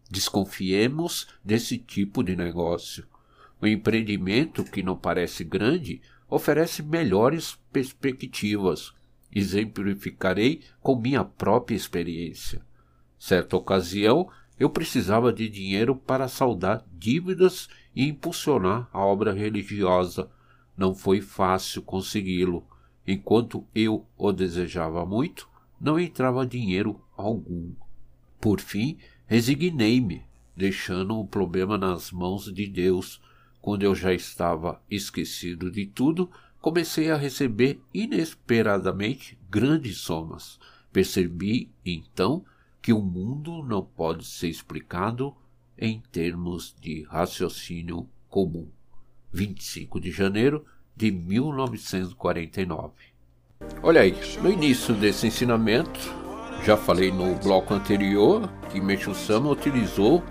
Desconfiemos 0.10 1.28
desse 1.44 1.78
tipo 1.78 2.24
de 2.24 2.36
negócio. 2.36 3.08
O 3.62 3.68
empreendimento 3.68 4.64
que 4.64 4.84
não 4.84 4.96
parece 4.96 5.44
grande 5.44 6.02
oferece 6.30 6.84
melhores 6.84 7.58
perspectivas. 7.72 8.94
Exemplificarei 9.34 10.62
com 10.82 10.96
minha 10.96 11.24
própria 11.24 11.76
experiência. 11.76 12.62
Certa 13.18 13.58
ocasião, 13.58 14.30
eu 14.60 14.70
precisava 14.70 15.32
de 15.32 15.50
dinheiro 15.50 15.96
para 15.96 16.28
saldar 16.28 16.86
dívidas 16.94 17.68
e 17.96 18.08
impulsionar 18.08 18.90
a 18.92 19.00
obra 19.00 19.34
religiosa. 19.34 20.30
Não 20.76 20.94
foi 20.94 21.22
fácil 21.22 21.82
consegui-lo. 21.82 22.66
Enquanto 23.08 23.66
eu 23.74 24.06
o 24.18 24.32
desejava 24.32 25.06
muito, 25.06 25.50
não 25.80 26.00
entrava 26.00 26.46
dinheiro 26.46 27.02
algum. 27.16 27.72
Por 28.40 28.60
fim, 28.60 28.98
resignei-me, 29.26 30.24
deixando 30.56 31.20
o 31.20 31.28
problema 31.28 31.78
nas 31.78 32.12
mãos 32.12 32.52
de 32.52 32.68
Deus. 32.68 33.22
Quando 33.68 33.84
eu 33.84 33.94
já 33.94 34.14
estava 34.14 34.82
esquecido 34.90 35.70
de 35.70 35.86
tudo, 35.86 36.32
comecei 36.62 37.12
a 37.12 37.18
receber 37.18 37.82
inesperadamente 37.94 39.38
grandes 39.50 39.98
somas. 39.98 40.58
Percebi, 40.90 41.70
então, 41.86 42.46
que 42.82 42.94
o 42.94 43.02
mundo 43.02 43.62
não 43.62 43.84
pode 43.84 44.24
ser 44.24 44.48
explicado 44.48 45.36
em 45.78 46.02
termos 46.14 46.74
de 46.80 47.04
raciocínio 47.10 48.08
comum. 48.30 48.70
25 49.34 50.00
de 50.00 50.12
janeiro 50.12 50.66
de 50.96 51.12
1949. 51.12 52.94
Olha 53.84 54.00
aí, 54.00 54.16
no 54.42 54.50
início 54.50 54.96
desse 54.96 55.28
ensinamento, 55.28 56.00
já 56.64 56.78
falei 56.78 57.12
no 57.12 57.36
bloco 57.36 57.74
anterior 57.74 58.50
que 58.72 58.80
Meixo 58.80 59.14
Sama 59.14 59.50
utilizou 59.50 60.24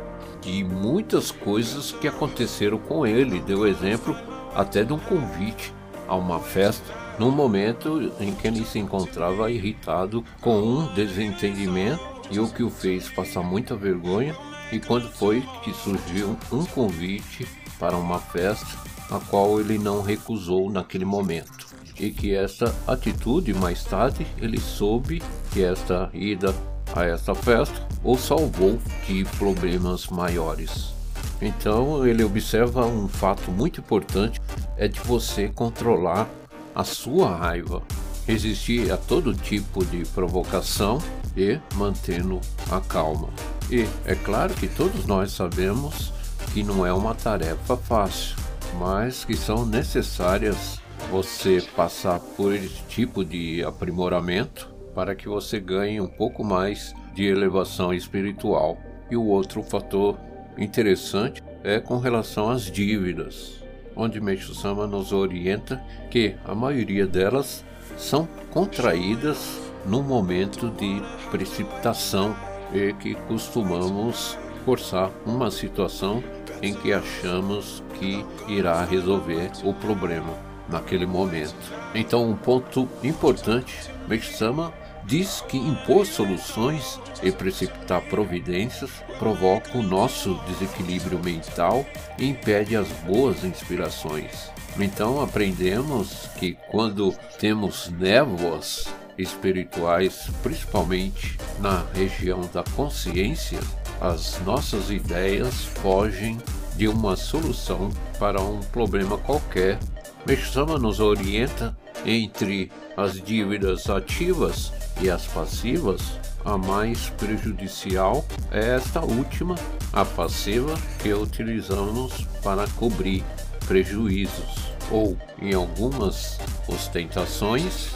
de 0.47 0.63
muitas 0.63 1.33
coisas 1.33 1.91
que 1.91 2.07
aconteceram 2.07 2.79
com 2.79 3.05
ele, 3.05 3.41
deu 3.41 3.67
exemplo 3.67 4.17
até 4.55 4.85
de 4.85 4.93
um 4.93 4.99
convite 4.99 5.75
a 6.07 6.15
uma 6.15 6.39
festa, 6.39 6.95
num 7.19 7.33
momento 7.33 8.13
em 8.21 8.33
que 8.33 8.47
ele 8.47 8.65
se 8.65 8.79
encontrava 8.79 9.51
irritado 9.51 10.25
com 10.41 10.63
um 10.63 10.95
desentendimento 10.95 12.01
e 12.31 12.39
o 12.39 12.49
que 12.49 12.63
o 12.63 12.71
fez 12.71 13.09
passar 13.09 13.43
muita 13.43 13.75
vergonha. 13.75 14.37
E 14.71 14.79
quando 14.79 15.09
foi 15.09 15.43
que 15.63 15.73
surgiu 15.73 16.37
um 16.53 16.65
convite 16.65 17.47
para 17.79 17.97
uma 17.97 18.19
festa 18.21 18.67
a 19.11 19.19
qual 19.19 19.61
ele 19.61 19.79
não 19.79 20.01
recusou 20.01 20.71
naquele 20.71 21.05
momento. 21.05 21.67
E 21.99 22.11
que 22.11 22.35
essa 22.35 22.75
atitude 22.87 23.53
mais 23.55 23.83
tarde 23.83 24.27
ele 24.39 24.61
soube 24.61 25.23
que 25.53 25.63
esta 25.63 26.11
ida 26.13 26.55
a 26.97 27.05
essa 27.05 27.35
festa 27.35 27.87
o 28.03 28.17
salvou 28.17 28.79
de 29.07 29.25
problemas 29.39 30.07
maiores. 30.07 30.95
Então 31.41 32.07
ele 32.07 32.25
observa 32.25 32.87
um 32.87 33.07
fato 33.07 33.51
muito 33.51 33.81
importante 33.81 34.41
é 34.77 34.89
de 34.89 35.01
você 35.01 35.49
controlar 35.49 36.29
a 36.75 36.85
sua 36.85 37.37
raiva, 37.37 37.83
resistir 38.27 38.91
a 38.91 38.97
todo 38.97 39.35
tipo 39.35 39.85
de 39.85 40.05
provocação 40.07 40.99
e 41.37 41.59
mantendo 41.75 42.41
a 42.71 42.81
calma. 42.81 43.29
E 43.71 43.87
é 44.05 44.15
claro 44.15 44.55
que 44.55 44.69
todos 44.69 45.07
nós 45.07 45.33
sabemos 45.33 46.13
que 46.53 46.63
não 46.63 46.87
é 46.87 46.93
uma 46.93 47.15
tarefa 47.15 47.77
fácil, 47.77 48.37
mas 48.79 49.25
que 49.25 49.37
são 49.37 49.67
necessárias 49.67 50.81
você 51.11 51.63
passar 51.75 52.19
por 52.19 52.55
esse 52.55 52.83
tipo 52.89 53.25
de 53.25 53.63
aprimoramento 53.63 54.76
para 54.97 55.15
que 55.15 55.29
você 55.29 55.61
ganhe 55.61 56.01
um 56.01 56.07
pouco 56.07 56.43
mais 56.43 56.95
de 57.13 57.27
elevação 57.27 57.93
espiritual. 57.93 58.79
E 59.11 59.17
o 59.17 59.27
outro 59.27 59.63
fator 59.63 60.19
interessante 60.57 61.45
é 61.63 61.79
com 61.79 61.99
relação 61.99 62.49
às 62.49 62.71
dívidas, 62.71 63.63
onde 63.95 64.23
Meixo 64.23 64.55
Sama 64.55 64.87
nos 64.87 65.13
orienta 65.13 65.85
que 66.11 66.35
a 66.47 66.55
maioria 66.55 67.07
delas 67.07 67.63
são 67.99 68.27
contraídas 68.51 69.61
num 69.85 70.03
momento 70.03 70.71
de 70.71 71.03
precipitação 71.31 72.35
e 72.73 72.95
que 72.95 73.15
costumamos 73.29 74.39
forçar 74.65 75.11
uma 75.27 75.51
situação 75.51 76.25
em 76.63 76.73
que 76.73 76.91
achamos 76.91 77.85
que 77.99 78.25
irá 78.49 78.83
resolver 78.83 79.51
o 79.63 79.75
problema 79.75 80.33
naquele 80.71 81.05
momento. 81.05 81.55
Então, 81.95 82.29
um 82.29 82.35
ponto 82.35 82.89
importante, 83.05 83.91
Meixama 84.09 84.73
diz 85.07 85.41
que 85.49 85.57
impor 85.57 86.05
soluções 86.05 87.01
e 87.23 87.31
precipitar 87.31 88.03
providências 88.03 88.91
provoca 89.19 89.79
o 89.79 89.83
nosso 89.83 90.35
desequilíbrio 90.49 91.23
mental 91.23 91.87
e 92.19 92.29
impede 92.29 92.77
as 92.77 92.89
boas 93.07 93.45
inspirações. 93.45 94.51
Então 94.79 95.21
aprendemos 95.21 96.29
que 96.39 96.59
quando 96.69 97.15
temos 97.39 97.89
névoas 97.91 98.87
espirituais, 99.17 100.29
principalmente 100.43 101.39
na 101.61 101.87
região 101.95 102.41
da 102.53 102.63
consciência, 102.75 103.61
as 104.01 104.39
nossas 104.45 104.91
ideias 104.91 105.65
fogem 105.65 106.37
de 106.77 106.87
uma 106.87 107.17
solução 107.17 107.91
para 108.19 108.43
um 108.43 108.61
problema 108.61 109.17
qualquer. 109.17 109.79
Meshama 110.27 110.79
nos 110.79 111.01
orienta 111.01 111.75
entre 112.05 112.71
as 112.97 113.15
dívidas 113.23 113.89
ativas 113.89 114.73
e 115.01 115.11
as 115.11 115.27
passivas. 115.27 116.03
A 116.45 116.57
mais 116.57 117.11
prejudicial 117.11 118.25
é 118.53 118.77
esta 118.77 119.01
última, 119.01 119.57
a 119.93 120.05
passiva, 120.05 120.75
que 121.03 121.13
utilizamos 121.13 122.25
para 122.43 122.69
cobrir 122.77 123.25
prejuízos 123.67 124.73
ou, 124.91 125.17
em 125.43 125.55
algumas 125.55 126.39
ostentações, 126.69 127.89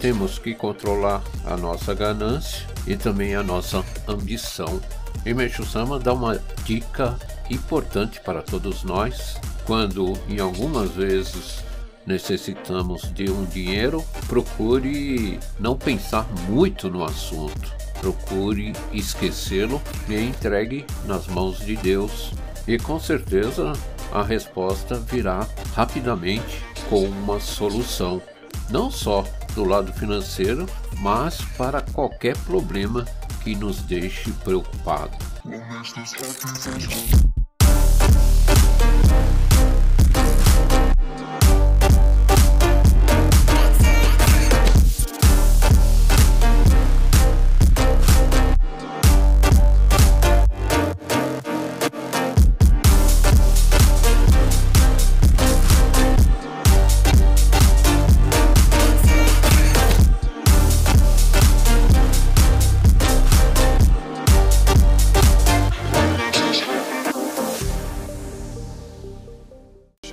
temos 0.00 0.38
que 0.38 0.54
controlar 0.54 1.22
a 1.46 1.56
nossa 1.56 1.94
ganância 1.94 2.66
e 2.86 2.96
também 2.96 3.34
a 3.34 3.42
nossa 3.42 3.82
ambição. 4.06 4.80
E 5.24 5.32
Meixo 5.32 5.64
Sama 5.64 5.98
dá 5.98 6.12
uma 6.12 6.38
dica 6.64 7.18
importante 7.50 8.20
para 8.20 8.42
todos 8.42 8.84
nós 8.84 9.36
quando 9.64 10.12
em 10.28 10.38
algumas 10.38 10.90
vezes 10.92 11.64
necessitamos 12.06 13.12
de 13.12 13.30
um 13.30 13.44
dinheiro, 13.44 14.04
procure 14.26 15.38
não 15.58 15.76
pensar 15.76 16.26
muito 16.48 16.88
no 16.88 17.04
assunto. 17.04 17.74
Procure 18.00 18.72
esquecê-lo 18.92 19.82
e 20.08 20.14
entregue 20.14 20.86
nas 21.04 21.26
mãos 21.26 21.58
de 21.58 21.76
Deus. 21.76 22.32
E 22.68 22.78
com 22.78 23.00
certeza 23.00 23.72
a 24.12 24.22
resposta 24.22 24.96
virá 24.96 25.46
rapidamente 25.74 26.62
com 26.88 27.04
uma 27.04 27.40
solução. 27.40 28.22
Não 28.70 28.90
só 28.90 29.24
do 29.54 29.64
lado 29.64 29.92
financeiro, 29.92 30.66
mas 30.98 31.40
para 31.56 31.80
qualquer 31.80 32.36
problema 32.38 33.04
que 33.42 33.54
nos 33.54 33.80
deixe 33.82 34.30
preocupado. 34.44 35.16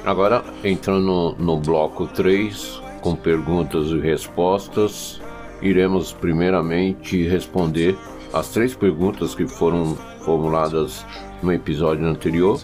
Agora, 0.06 0.44
entrando 0.64 1.34
no 1.40 1.60
bloco 1.60 2.08
3, 2.08 2.82
com 3.02 3.16
perguntas 3.16 3.88
e 3.88 4.00
respostas, 4.00 5.22
iremos 5.62 6.12
primeiramente 6.12 7.26
responder 7.26 7.98
as 8.34 8.50
três 8.50 8.76
perguntas 8.76 9.34
que 9.34 9.48
foram 9.48 9.96
formuladas 10.26 11.06
no 11.42 11.54
episódio 11.54 12.06
anterior 12.06 12.60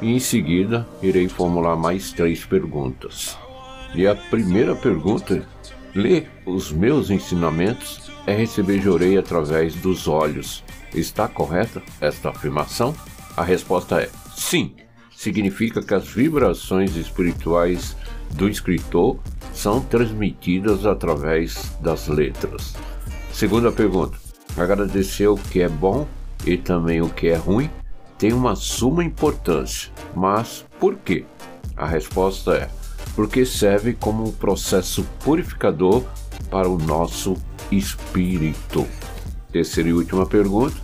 e 0.00 0.12
em 0.14 0.20
seguida 0.20 0.86
irei 1.02 1.28
formular 1.28 1.74
mais 1.74 2.12
três 2.12 2.44
perguntas. 2.44 3.36
E 3.94 4.06
a 4.06 4.14
primeira 4.14 4.76
pergunta: 4.76 5.44
ler 5.94 6.30
os 6.46 6.70
meus 6.70 7.10
ensinamentos 7.10 8.10
é 8.24 8.34
receber 8.34 8.80
jorei 8.80 9.18
através 9.18 9.74
dos 9.74 10.06
olhos. 10.06 10.62
Está 10.94 11.26
correta 11.26 11.82
esta 12.00 12.28
afirmação? 12.28 12.94
A 13.36 13.42
resposta 13.42 14.00
é 14.00 14.08
sim. 14.36 14.83
Significa 15.24 15.80
que 15.80 15.94
as 15.94 16.06
vibrações 16.06 16.96
espirituais 16.96 17.96
do 18.32 18.46
escritor 18.46 19.18
são 19.54 19.80
transmitidas 19.80 20.84
através 20.84 21.72
das 21.80 22.08
letras. 22.08 22.74
Segunda 23.32 23.72
pergunta: 23.72 24.18
agradecer 24.54 25.26
o 25.26 25.38
que 25.38 25.62
é 25.62 25.68
bom 25.68 26.06
e 26.44 26.58
também 26.58 27.00
o 27.00 27.08
que 27.08 27.28
é 27.28 27.36
ruim 27.36 27.70
tem 28.18 28.34
uma 28.34 28.54
suma 28.54 29.02
importância. 29.02 29.90
Mas 30.14 30.66
por 30.78 30.94
quê? 30.96 31.24
A 31.74 31.86
resposta 31.86 32.52
é: 32.56 32.68
porque 33.16 33.46
serve 33.46 33.94
como 33.94 34.28
um 34.28 34.32
processo 34.32 35.06
purificador 35.24 36.04
para 36.50 36.68
o 36.68 36.76
nosso 36.76 37.34
espírito. 37.72 38.86
Terceira 39.50 39.88
e 39.88 39.94
última 39.94 40.26
pergunta: 40.26 40.76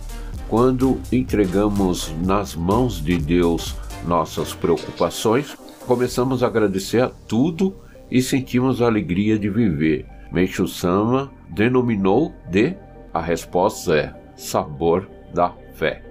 quando 0.49 0.99
entregamos 1.11 2.11
nas 2.23 2.55
mãos 2.55 2.99
de 2.99 3.19
Deus 3.19 3.79
nossas 4.05 4.53
preocupações, 4.53 5.55
começamos 5.85 6.43
a 6.43 6.47
agradecer 6.47 7.01
a 7.01 7.09
tudo 7.09 7.75
e 8.09 8.21
sentimos 8.21 8.81
a 8.81 8.85
alegria 8.85 9.37
de 9.37 9.49
viver. 9.49 10.05
Meixo 10.31 10.67
Sama 10.67 11.31
denominou 11.49 12.33
de 12.49 12.75
a 13.13 13.21
resposta 13.21 13.95
é 13.95 14.13
sabor 14.35 15.09
da 15.33 15.53
fé. 15.75 16.01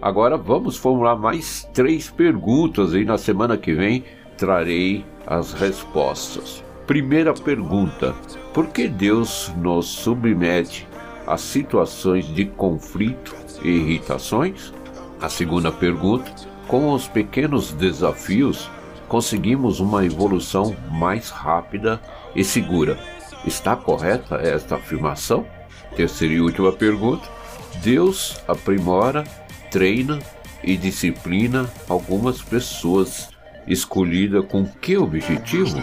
Agora 0.00 0.36
vamos 0.36 0.76
formular 0.76 1.16
mais 1.16 1.68
três 1.72 2.10
perguntas 2.10 2.94
e 2.94 3.04
na 3.04 3.18
semana 3.18 3.56
que 3.56 3.74
vem 3.74 4.04
trarei 4.36 5.04
as 5.26 5.52
respostas. 5.52 6.62
Primeira 6.86 7.34
pergunta: 7.34 8.14
por 8.54 8.68
que 8.68 8.88
Deus 8.88 9.52
nos 9.56 9.86
submete 9.86 10.86
a 11.26 11.36
situações 11.36 12.26
de 12.26 12.44
conflito 12.44 13.34
e 13.62 13.68
irritações? 13.68 14.72
A 15.20 15.28
segunda 15.28 15.72
pergunta: 15.72 16.30
com 16.68 16.92
os 16.92 17.06
pequenos 17.08 17.72
desafios 17.72 18.70
conseguimos 19.08 19.80
uma 19.80 20.04
evolução 20.04 20.76
mais 20.90 21.30
rápida 21.30 22.00
e 22.34 22.42
segura. 22.42 22.98
Está 23.44 23.76
correta 23.76 24.36
esta 24.36 24.76
afirmação? 24.76 25.46
Terceira 25.94 26.34
e 26.34 26.40
última 26.40 26.72
pergunta: 26.72 27.28
Deus 27.82 28.36
aprimora, 28.48 29.24
treina 29.70 30.18
e 30.62 30.76
disciplina 30.76 31.70
algumas 31.88 32.42
pessoas 32.42 33.28
escolhida 33.66 34.42
com 34.42 34.64
que 34.66 34.96
objetivo? 34.96 35.82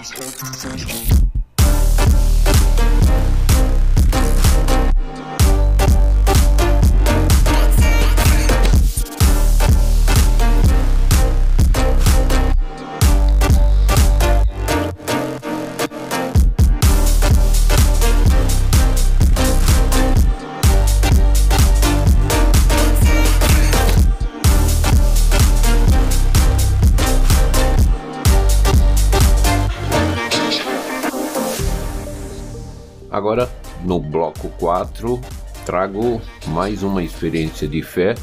No 34.43 34.49
bloco 34.49 34.49
4, 34.59 35.21
trago 35.65 36.21
mais 36.47 36.83
uma 36.83 37.01
experiência 37.01 37.67
de 37.67 37.81
fé 37.81 38.15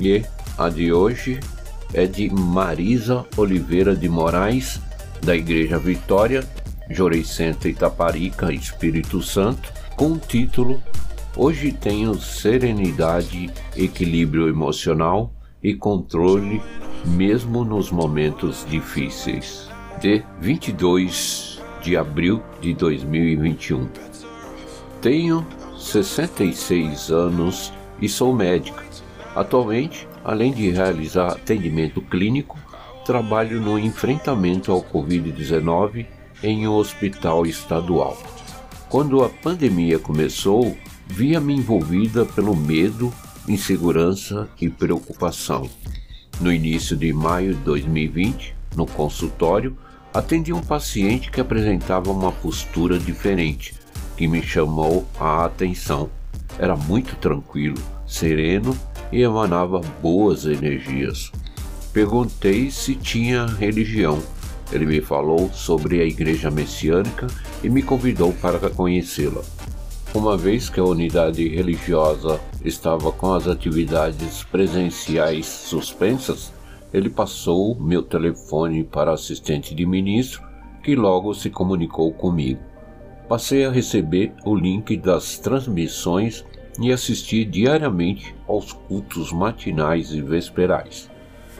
e 0.00 0.24
a 0.56 0.68
de 0.68 0.92
hoje 0.92 1.38
é 1.94 2.06
de 2.06 2.28
Marisa 2.30 3.24
Oliveira 3.36 3.94
de 3.94 4.08
Moraes, 4.08 4.80
da 5.22 5.36
Igreja 5.36 5.78
Vitória, 5.78 6.46
Jorecenta 6.90 7.68
Itaparica, 7.68 8.52
Espírito 8.52 9.22
Santo, 9.22 9.72
com 9.96 10.12
o 10.12 10.18
título 10.18 10.82
Hoje 11.36 11.70
tenho 11.70 12.14
serenidade, 12.14 13.48
equilíbrio 13.76 14.48
emocional 14.48 15.32
e 15.62 15.72
controle 15.74 16.60
mesmo 17.04 17.64
nos 17.64 17.92
momentos 17.92 18.66
difíceis. 18.68 19.68
De 20.00 20.24
22 20.40 21.62
de 21.82 21.96
abril 21.96 22.42
de 22.60 22.74
2021. 22.74 23.88
Tenho 25.00 25.46
66 25.78 27.10
anos 27.10 27.72
e 28.00 28.08
sou 28.08 28.34
médica. 28.34 28.84
Atualmente, 29.34 30.08
além 30.24 30.52
de 30.52 30.70
realizar 30.70 31.32
atendimento 31.32 32.02
clínico, 32.02 32.58
trabalho 33.06 33.60
no 33.60 33.78
enfrentamento 33.78 34.72
ao 34.72 34.82
Covid-19 34.82 36.06
em 36.42 36.68
um 36.68 36.72
hospital 36.72 37.46
estadual. 37.46 38.20
Quando 38.88 39.22
a 39.24 39.28
pandemia 39.28 39.98
começou, 39.98 40.76
via-me 41.06 41.54
envolvida 41.54 42.24
pelo 42.24 42.54
medo, 42.54 43.12
insegurança 43.46 44.48
e 44.60 44.68
preocupação. 44.68 45.68
No 46.40 46.52
início 46.52 46.96
de 46.96 47.12
maio 47.12 47.54
de 47.54 47.60
2020, 47.60 48.54
no 48.76 48.86
consultório, 48.86 49.76
atendi 50.12 50.52
um 50.52 50.60
paciente 50.60 51.30
que 51.30 51.40
apresentava 51.40 52.10
uma 52.10 52.30
postura 52.30 52.98
diferente, 52.98 53.74
que 54.18 54.26
me 54.26 54.42
chamou 54.42 55.06
a 55.18 55.44
atenção. 55.44 56.10
Era 56.58 56.74
muito 56.74 57.14
tranquilo, 57.14 57.78
sereno 58.04 58.76
e 59.12 59.22
emanava 59.22 59.80
boas 60.02 60.44
energias. 60.44 61.30
Perguntei 61.92 62.68
se 62.68 62.96
tinha 62.96 63.46
religião. 63.46 64.20
Ele 64.72 64.86
me 64.86 65.00
falou 65.00 65.48
sobre 65.52 66.00
a 66.02 66.04
igreja 66.04 66.50
messiânica 66.50 67.28
e 67.62 67.70
me 67.70 67.80
convidou 67.80 68.32
para 68.32 68.68
conhecê-la. 68.68 69.42
Uma 70.12 70.36
vez 70.36 70.68
que 70.68 70.80
a 70.80 70.84
unidade 70.84 71.46
religiosa 71.46 72.40
estava 72.64 73.12
com 73.12 73.32
as 73.32 73.46
atividades 73.46 74.42
presenciais 74.42 75.46
suspensas, 75.46 76.52
ele 76.92 77.08
passou 77.08 77.78
meu 77.78 78.02
telefone 78.02 78.82
para 78.82 79.12
assistente 79.12 79.76
de 79.76 79.86
ministro, 79.86 80.42
que 80.82 80.96
logo 80.96 81.32
se 81.34 81.50
comunicou 81.50 82.12
comigo 82.12 82.60
passei 83.28 83.66
a 83.66 83.70
receber 83.70 84.32
o 84.44 84.54
link 84.54 84.96
das 84.96 85.38
transmissões 85.38 86.44
e 86.80 86.92
assistir 86.92 87.44
diariamente 87.44 88.34
aos 88.46 88.72
cultos 88.72 89.32
matinais 89.32 90.12
e 90.12 90.22
vesperais. 90.22 91.10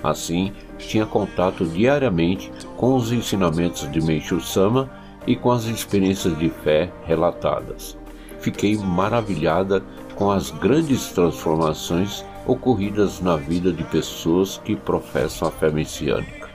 Assim, 0.03 0.53
tinha 0.79 1.05
contato 1.05 1.67
diariamente 1.67 2.51
com 2.77 2.95
os 2.95 3.13
ensinamentos 3.13 3.91
de 3.91 4.01
Meishu 4.01 4.41
Sama 4.41 4.89
e 5.27 5.37
com 5.37 5.51
as 5.51 5.65
experiências 5.65 6.39
de 6.39 6.49
fé 6.49 6.91
relatadas. 7.05 7.99
Fiquei 8.41 8.77
maravilhada 8.77 9.83
com 10.15 10.31
as 10.31 10.51
grandes 10.51 11.09
transformações 11.09 12.25
ocorridas 12.47 13.21
na 13.21 13.37
vida 13.37 13.73
de 13.73 13.83
pessoas 13.85 14.59
que 14.65 14.75
professam 14.75 15.49
a 15.49 15.51
fé 15.51 15.71
messiânica. 15.71 16.49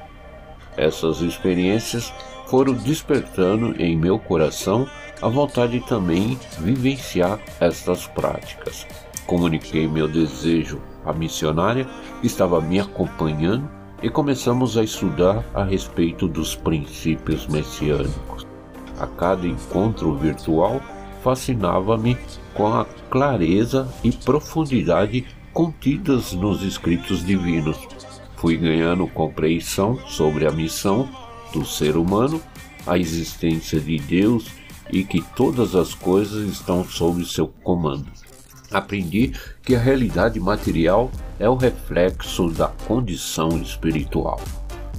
Essas 0.75 1.21
experiências 1.21 2.11
foram 2.47 2.73
despertando 2.73 3.75
em 3.81 3.95
meu 3.95 4.17
coração 4.17 4.87
a 5.21 5.27
vontade 5.27 5.79
de 5.79 5.87
também 5.87 6.37
vivenciar 6.59 7.39
estas 7.59 8.07
práticas. 8.07 8.85
Comuniquei 9.25 9.87
meu 9.87 10.07
desejo 10.07 10.81
à 11.05 11.13
missionária 11.13 11.87
que 12.19 12.27
estava 12.27 12.59
me 12.59 12.79
acompanhando 12.79 13.69
e 14.01 14.09
começamos 14.09 14.77
a 14.77 14.83
estudar 14.83 15.45
a 15.53 15.63
respeito 15.63 16.27
dos 16.27 16.55
princípios 16.55 17.47
messiânicos. 17.47 18.45
A 18.99 19.07
cada 19.07 19.47
encontro 19.47 20.13
virtual, 20.15 20.81
fascinava-me 21.23 22.17
com 22.53 22.67
a 22.67 22.85
clareza 23.09 23.87
e 24.03 24.11
profundidade 24.11 25.25
contidas 25.53 26.33
nos 26.33 26.61
escritos 26.63 27.25
divinos. 27.25 27.77
Fui 28.35 28.57
ganhando 28.57 29.07
compreensão 29.07 29.97
sobre 30.07 30.45
a 30.45 30.51
missão 30.51 31.07
do 31.53 31.65
ser 31.65 31.95
humano, 31.95 32.41
a 32.85 32.97
existência 32.97 33.79
de 33.79 33.97
Deus 33.99 34.62
e 34.93 35.03
que 35.03 35.23
todas 35.35 35.75
as 35.75 35.95
coisas 35.95 36.47
estão 36.47 36.85
sob 36.85 37.25
seu 37.25 37.47
comando. 37.47 38.05
Aprendi 38.71 39.33
que 39.63 39.75
a 39.75 39.79
realidade 39.79 40.39
material 40.39 41.11
é 41.39 41.49
o 41.49 41.55
reflexo 41.55 42.49
da 42.49 42.67
condição 42.67 43.49
espiritual. 43.57 44.39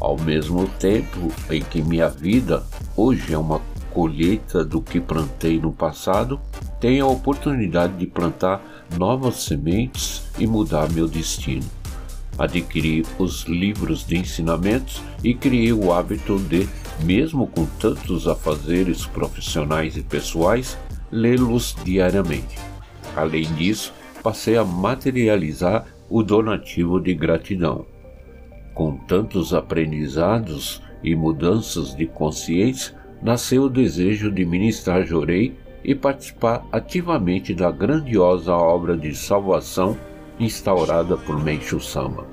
Ao 0.00 0.18
mesmo 0.18 0.66
tempo 0.80 1.32
em 1.48 1.62
que 1.62 1.80
minha 1.80 2.08
vida 2.08 2.64
hoje 2.96 3.32
é 3.32 3.38
uma 3.38 3.60
colheita 3.92 4.64
do 4.64 4.82
que 4.82 5.00
plantei 5.00 5.60
no 5.60 5.72
passado, 5.72 6.40
tenho 6.80 7.06
a 7.06 7.08
oportunidade 7.08 7.96
de 7.96 8.06
plantar 8.06 8.60
novas 8.98 9.44
sementes 9.44 10.24
e 10.38 10.46
mudar 10.46 10.90
meu 10.90 11.06
destino. 11.06 11.64
Adquiri 12.36 13.06
os 13.16 13.44
livros 13.44 14.04
de 14.04 14.16
ensinamentos 14.16 15.00
e 15.22 15.34
criei 15.34 15.72
o 15.72 15.92
hábito 15.92 16.36
de, 16.40 16.68
mesmo 17.02 17.46
com 17.46 17.66
tantos 17.66 18.28
afazeres 18.28 19.06
profissionais 19.06 19.96
e 19.96 20.02
pessoais, 20.02 20.78
lê-los 21.10 21.76
diariamente. 21.84 22.58
Além 23.16 23.44
disso, 23.54 23.92
passei 24.22 24.56
a 24.56 24.64
materializar 24.64 25.86
o 26.08 26.22
donativo 26.22 27.00
de 27.00 27.14
gratidão. 27.14 27.86
Com 28.74 28.96
tantos 28.96 29.54
aprendizados 29.54 30.82
e 31.02 31.14
mudanças 31.14 31.94
de 31.94 32.06
consciência, 32.06 32.94
nasceu 33.22 33.64
o 33.64 33.70
desejo 33.70 34.30
de 34.30 34.44
ministrar 34.44 35.04
Jorei 35.04 35.56
e 35.84 35.94
participar 35.94 36.66
ativamente 36.72 37.54
da 37.54 37.70
grandiosa 37.70 38.52
obra 38.52 38.96
de 38.96 39.14
salvação 39.14 39.96
instaurada 40.40 41.16
por 41.16 41.42
Meishu 41.42 41.80
Sama. 41.80 42.26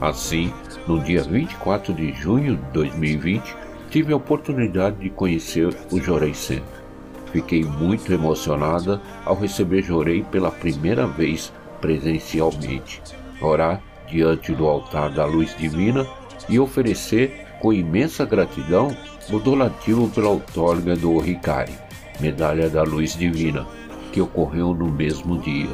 Assim, 0.00 0.52
no 0.88 1.00
dia 1.00 1.22
24 1.22 1.94
de 1.94 2.12
junho 2.12 2.56
de 2.56 2.72
2020, 2.72 3.63
tive 3.94 4.12
a 4.12 4.16
oportunidade 4.16 4.96
de 4.96 5.08
conhecer 5.08 5.72
o 5.92 6.00
Jorei 6.00 6.34
Center. 6.34 6.82
Fiquei 7.30 7.62
muito 7.62 8.12
emocionada 8.12 9.00
ao 9.24 9.36
receber 9.36 9.84
Jorei 9.84 10.24
pela 10.32 10.50
primeira 10.50 11.06
vez 11.06 11.52
presencialmente, 11.80 13.00
orar 13.40 13.80
diante 14.10 14.52
do 14.52 14.66
altar 14.66 15.14
da 15.14 15.24
luz 15.24 15.56
divina 15.56 16.04
e 16.48 16.58
oferecer 16.58 17.46
com 17.60 17.72
imensa 17.72 18.24
gratidão 18.24 18.88
o 19.30 19.38
donativo 19.38 20.08
pela 20.08 20.30
outorga 20.30 20.96
do 20.96 21.16
Ricari, 21.18 21.78
Medalha 22.18 22.68
da 22.68 22.82
Luz 22.82 23.16
Divina, 23.16 23.64
que 24.10 24.20
ocorreu 24.20 24.74
no 24.74 24.90
mesmo 24.90 25.38
dia. 25.38 25.70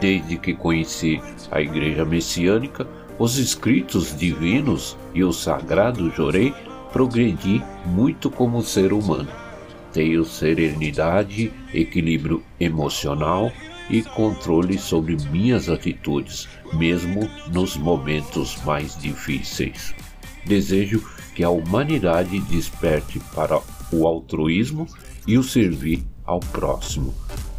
Desde 0.00 0.38
que 0.38 0.54
conheci 0.54 1.20
a 1.50 1.60
Igreja 1.60 2.04
Messiânica, 2.04 2.86
os 3.18 3.36
escritos 3.36 4.16
divinos 4.16 4.96
e 5.12 5.24
o 5.24 5.32
sagrado 5.32 6.08
Jorei, 6.12 6.54
progredi 6.94 7.60
muito 7.86 8.30
como 8.30 8.62
ser 8.62 8.92
humano. 8.92 9.28
Tenho 9.92 10.24
serenidade, 10.24 11.52
equilíbrio 11.74 12.40
emocional 12.60 13.50
e 13.90 14.00
controle 14.00 14.78
sobre 14.78 15.16
minhas 15.28 15.68
atitudes, 15.68 16.48
mesmo 16.72 17.28
nos 17.52 17.76
momentos 17.76 18.62
mais 18.64 18.96
difíceis. 18.96 19.92
Desejo 20.46 21.04
que 21.34 21.42
a 21.42 21.50
humanidade 21.50 22.38
desperte 22.42 23.18
para 23.34 23.60
o 23.92 24.06
altruísmo 24.06 24.86
e 25.26 25.36
o 25.36 25.42
servir 25.42 26.04
ao 26.24 26.38
próximo. 26.38 27.12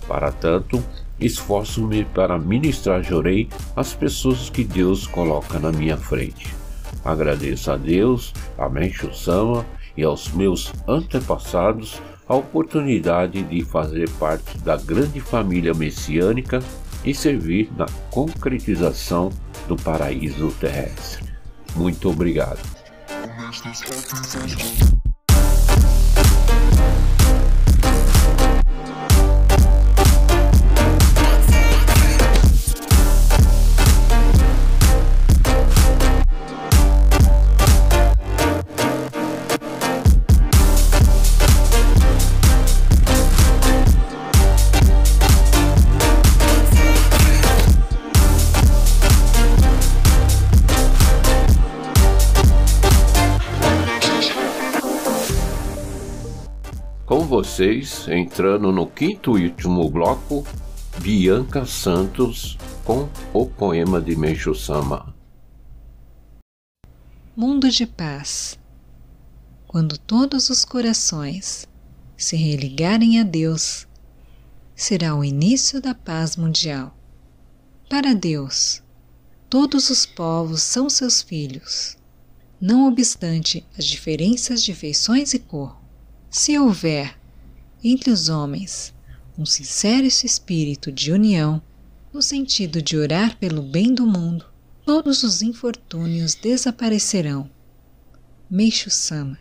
Para 0.08 0.32
tanto, 0.32 0.82
esforço-me 1.20 2.06
para 2.06 2.40
ministrar 2.40 3.04
Jorei 3.04 3.50
às 3.76 3.94
pessoas 3.94 4.50
que 4.50 4.64
Deus 4.64 5.06
coloca 5.06 5.60
na 5.60 5.74
minha 5.74 5.98
frente. 5.98 6.65
Agradeço 7.06 7.72
a 7.72 7.78
Deus, 7.78 8.34
a 8.58 8.68
Mencho 8.68 9.14
Sama 9.14 9.64
e 9.96 10.04
aos 10.04 10.30
meus 10.32 10.74
antepassados 10.88 12.02
a 12.28 12.36
oportunidade 12.36 13.44
de 13.44 13.64
fazer 13.64 14.10
parte 14.12 14.58
da 14.58 14.76
grande 14.76 15.20
família 15.20 15.74
messiânica 15.76 16.60
e 17.04 17.14
servir 17.14 17.72
na 17.78 17.86
concretização 18.10 19.30
do 19.68 19.76
paraíso 19.76 20.52
terrestre. 20.60 21.24
Muito 21.76 22.10
obrigado. 22.10 22.60
Vocês, 57.56 58.06
entrando 58.10 58.70
no 58.70 58.86
quinto 58.86 59.40
e 59.40 59.46
último 59.46 59.90
bloco, 59.90 60.46
Bianca 61.00 61.66
Santos 61.66 62.58
com 62.84 63.08
o 63.34 63.46
poema 63.46 64.02
de 64.02 64.14
Meishu 64.14 64.54
Sama. 64.54 65.16
Mundo 67.34 67.70
de 67.70 67.86
paz. 67.86 68.60
Quando 69.66 69.98
todos 69.98 70.50
os 70.50 70.66
corações 70.66 71.66
se 72.18 72.36
religarem 72.36 73.22
a 73.22 73.24
Deus, 73.24 73.88
será 74.76 75.16
o 75.16 75.24
início 75.24 75.82
da 75.82 75.96
paz 75.96 76.36
mundial. 76.36 76.94
Para 77.90 78.14
Deus, 78.14 78.84
todos 79.50 79.90
os 79.90 80.06
povos 80.06 80.62
são 80.62 80.90
seus 80.90 81.22
filhos, 81.22 81.98
não 82.60 82.86
obstante 82.86 83.66
as 83.78 83.86
diferenças 83.86 84.62
de 84.62 84.76
feições 84.76 85.34
e 85.34 85.40
cor. 85.40 85.80
Se 86.30 86.60
houver 86.60 87.18
entre 87.88 88.10
os 88.10 88.30
homens 88.30 88.96
um 89.38 89.46
sincero 89.46 90.08
espírito 90.08 90.92
de 90.92 91.12
união, 91.12 91.62
no 92.12 92.22
sentido 92.22 92.82
de 92.82 92.98
orar 92.98 93.38
pelo 93.38 93.62
bem 93.62 93.94
do 93.94 94.08
mundo, 94.08 94.46
todos 94.86 95.24
os 95.24 95.42
infortúnios 95.42 96.34
desaparecerão. 96.36 97.50
Meixo 98.50 98.90
Sama. 98.90 99.38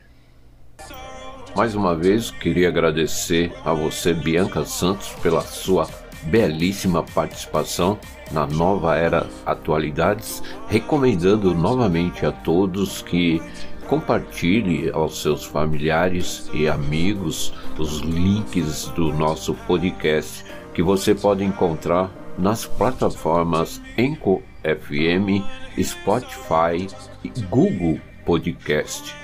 Mais 1.56 1.74
uma 1.74 1.94
vez, 1.94 2.32
queria 2.32 2.68
agradecer 2.68 3.52
a 3.64 3.72
você, 3.72 4.12
Bianca 4.12 4.64
Santos, 4.64 5.10
pela 5.22 5.42
sua 5.42 5.88
belíssima 6.24 7.02
participação 7.02 7.98
na 8.32 8.46
nova 8.46 8.96
era 8.96 9.28
Atualidades, 9.46 10.42
recomendando 10.68 11.54
novamente 11.54 12.26
a 12.26 12.32
todos 12.32 13.02
que 13.02 13.40
Compartilhe 13.88 14.90
aos 14.92 15.20
seus 15.20 15.44
familiares 15.44 16.48
e 16.54 16.66
amigos 16.68 17.52
os 17.78 18.00
links 18.00 18.86
do 18.96 19.12
nosso 19.12 19.54
podcast 19.66 20.44
que 20.72 20.82
você 20.82 21.14
pode 21.14 21.44
encontrar 21.44 22.10
nas 22.38 22.64
plataformas 22.66 23.80
Enco 23.96 24.42
FM, 24.62 25.44
Spotify 25.80 26.88
e 27.22 27.28
Google 27.42 28.00
Podcast, 28.24 29.14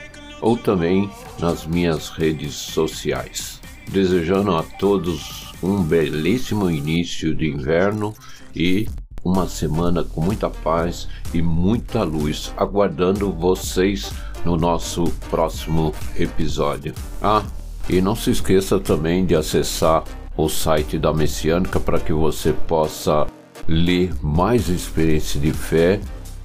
ou 0.40 0.57
também 0.57 1.11
nas 1.38 1.66
minhas 1.66 2.11
redes 2.11 2.55
sociais. 2.55 3.61
Desejando 3.88 4.55
a 4.55 4.62
todos 4.62 5.53
um 5.62 5.83
belíssimo 5.83 6.70
início 6.70 7.35
de 7.35 7.49
inverno 7.49 8.14
e 8.55 8.87
uma 9.25 9.49
semana 9.49 10.05
com 10.05 10.20
muita 10.20 10.49
paz 10.49 11.09
e 11.35 11.42
muita 11.42 12.03
luz, 12.03 12.55
aguardando 12.57 13.31
vocês 13.33 14.12
no 14.44 14.57
nosso 14.57 15.05
próximo 15.29 15.92
episódio. 16.18 16.94
Ah, 17.22 17.42
e 17.88 18.00
não 18.00 18.14
se 18.14 18.31
esqueça 18.31 18.79
também 18.79 19.26
de 19.26 19.35
acessar 19.35 20.05
o 20.37 20.48
site 20.48 20.96
da 20.98 21.12
Messiânica 21.12 21.81
para 21.81 21.98
que 21.98 22.12
você 22.12 22.53
possa 22.53 23.26
ler 23.66 24.12
mais 24.22 24.68
experiência 24.68 25.40
de 25.40 25.53
fé 25.53 25.98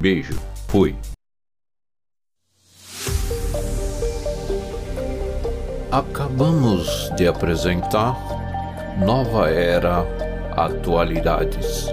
Beijo, 0.00 0.38
fui. 0.68 0.94
Acabamos 5.92 7.10
de 7.16 7.26
apresentar 7.26 8.16
Nova 9.04 9.50
Era 9.50 10.06
Atualidades 10.56 11.88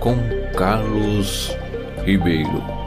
com 0.00 0.16
Carlos 0.56 1.56
Ribeiro. 2.04 2.77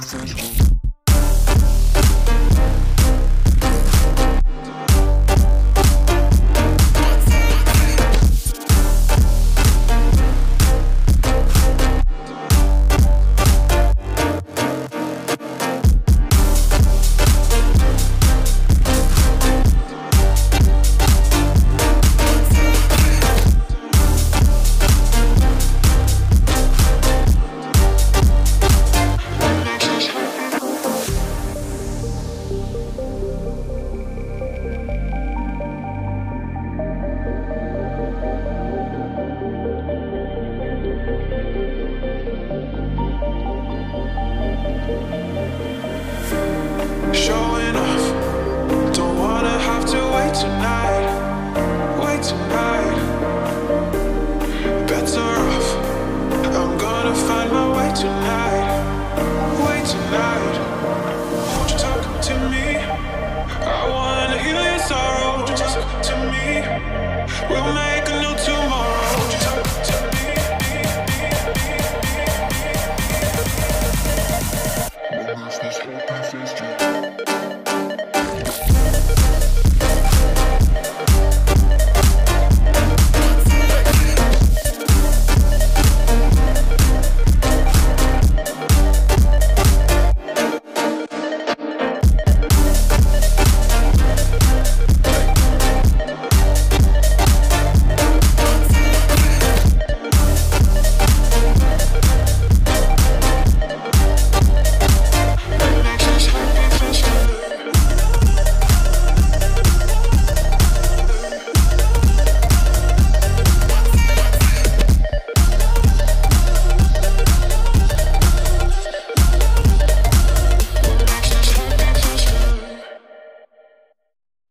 Tonight 0.00 0.71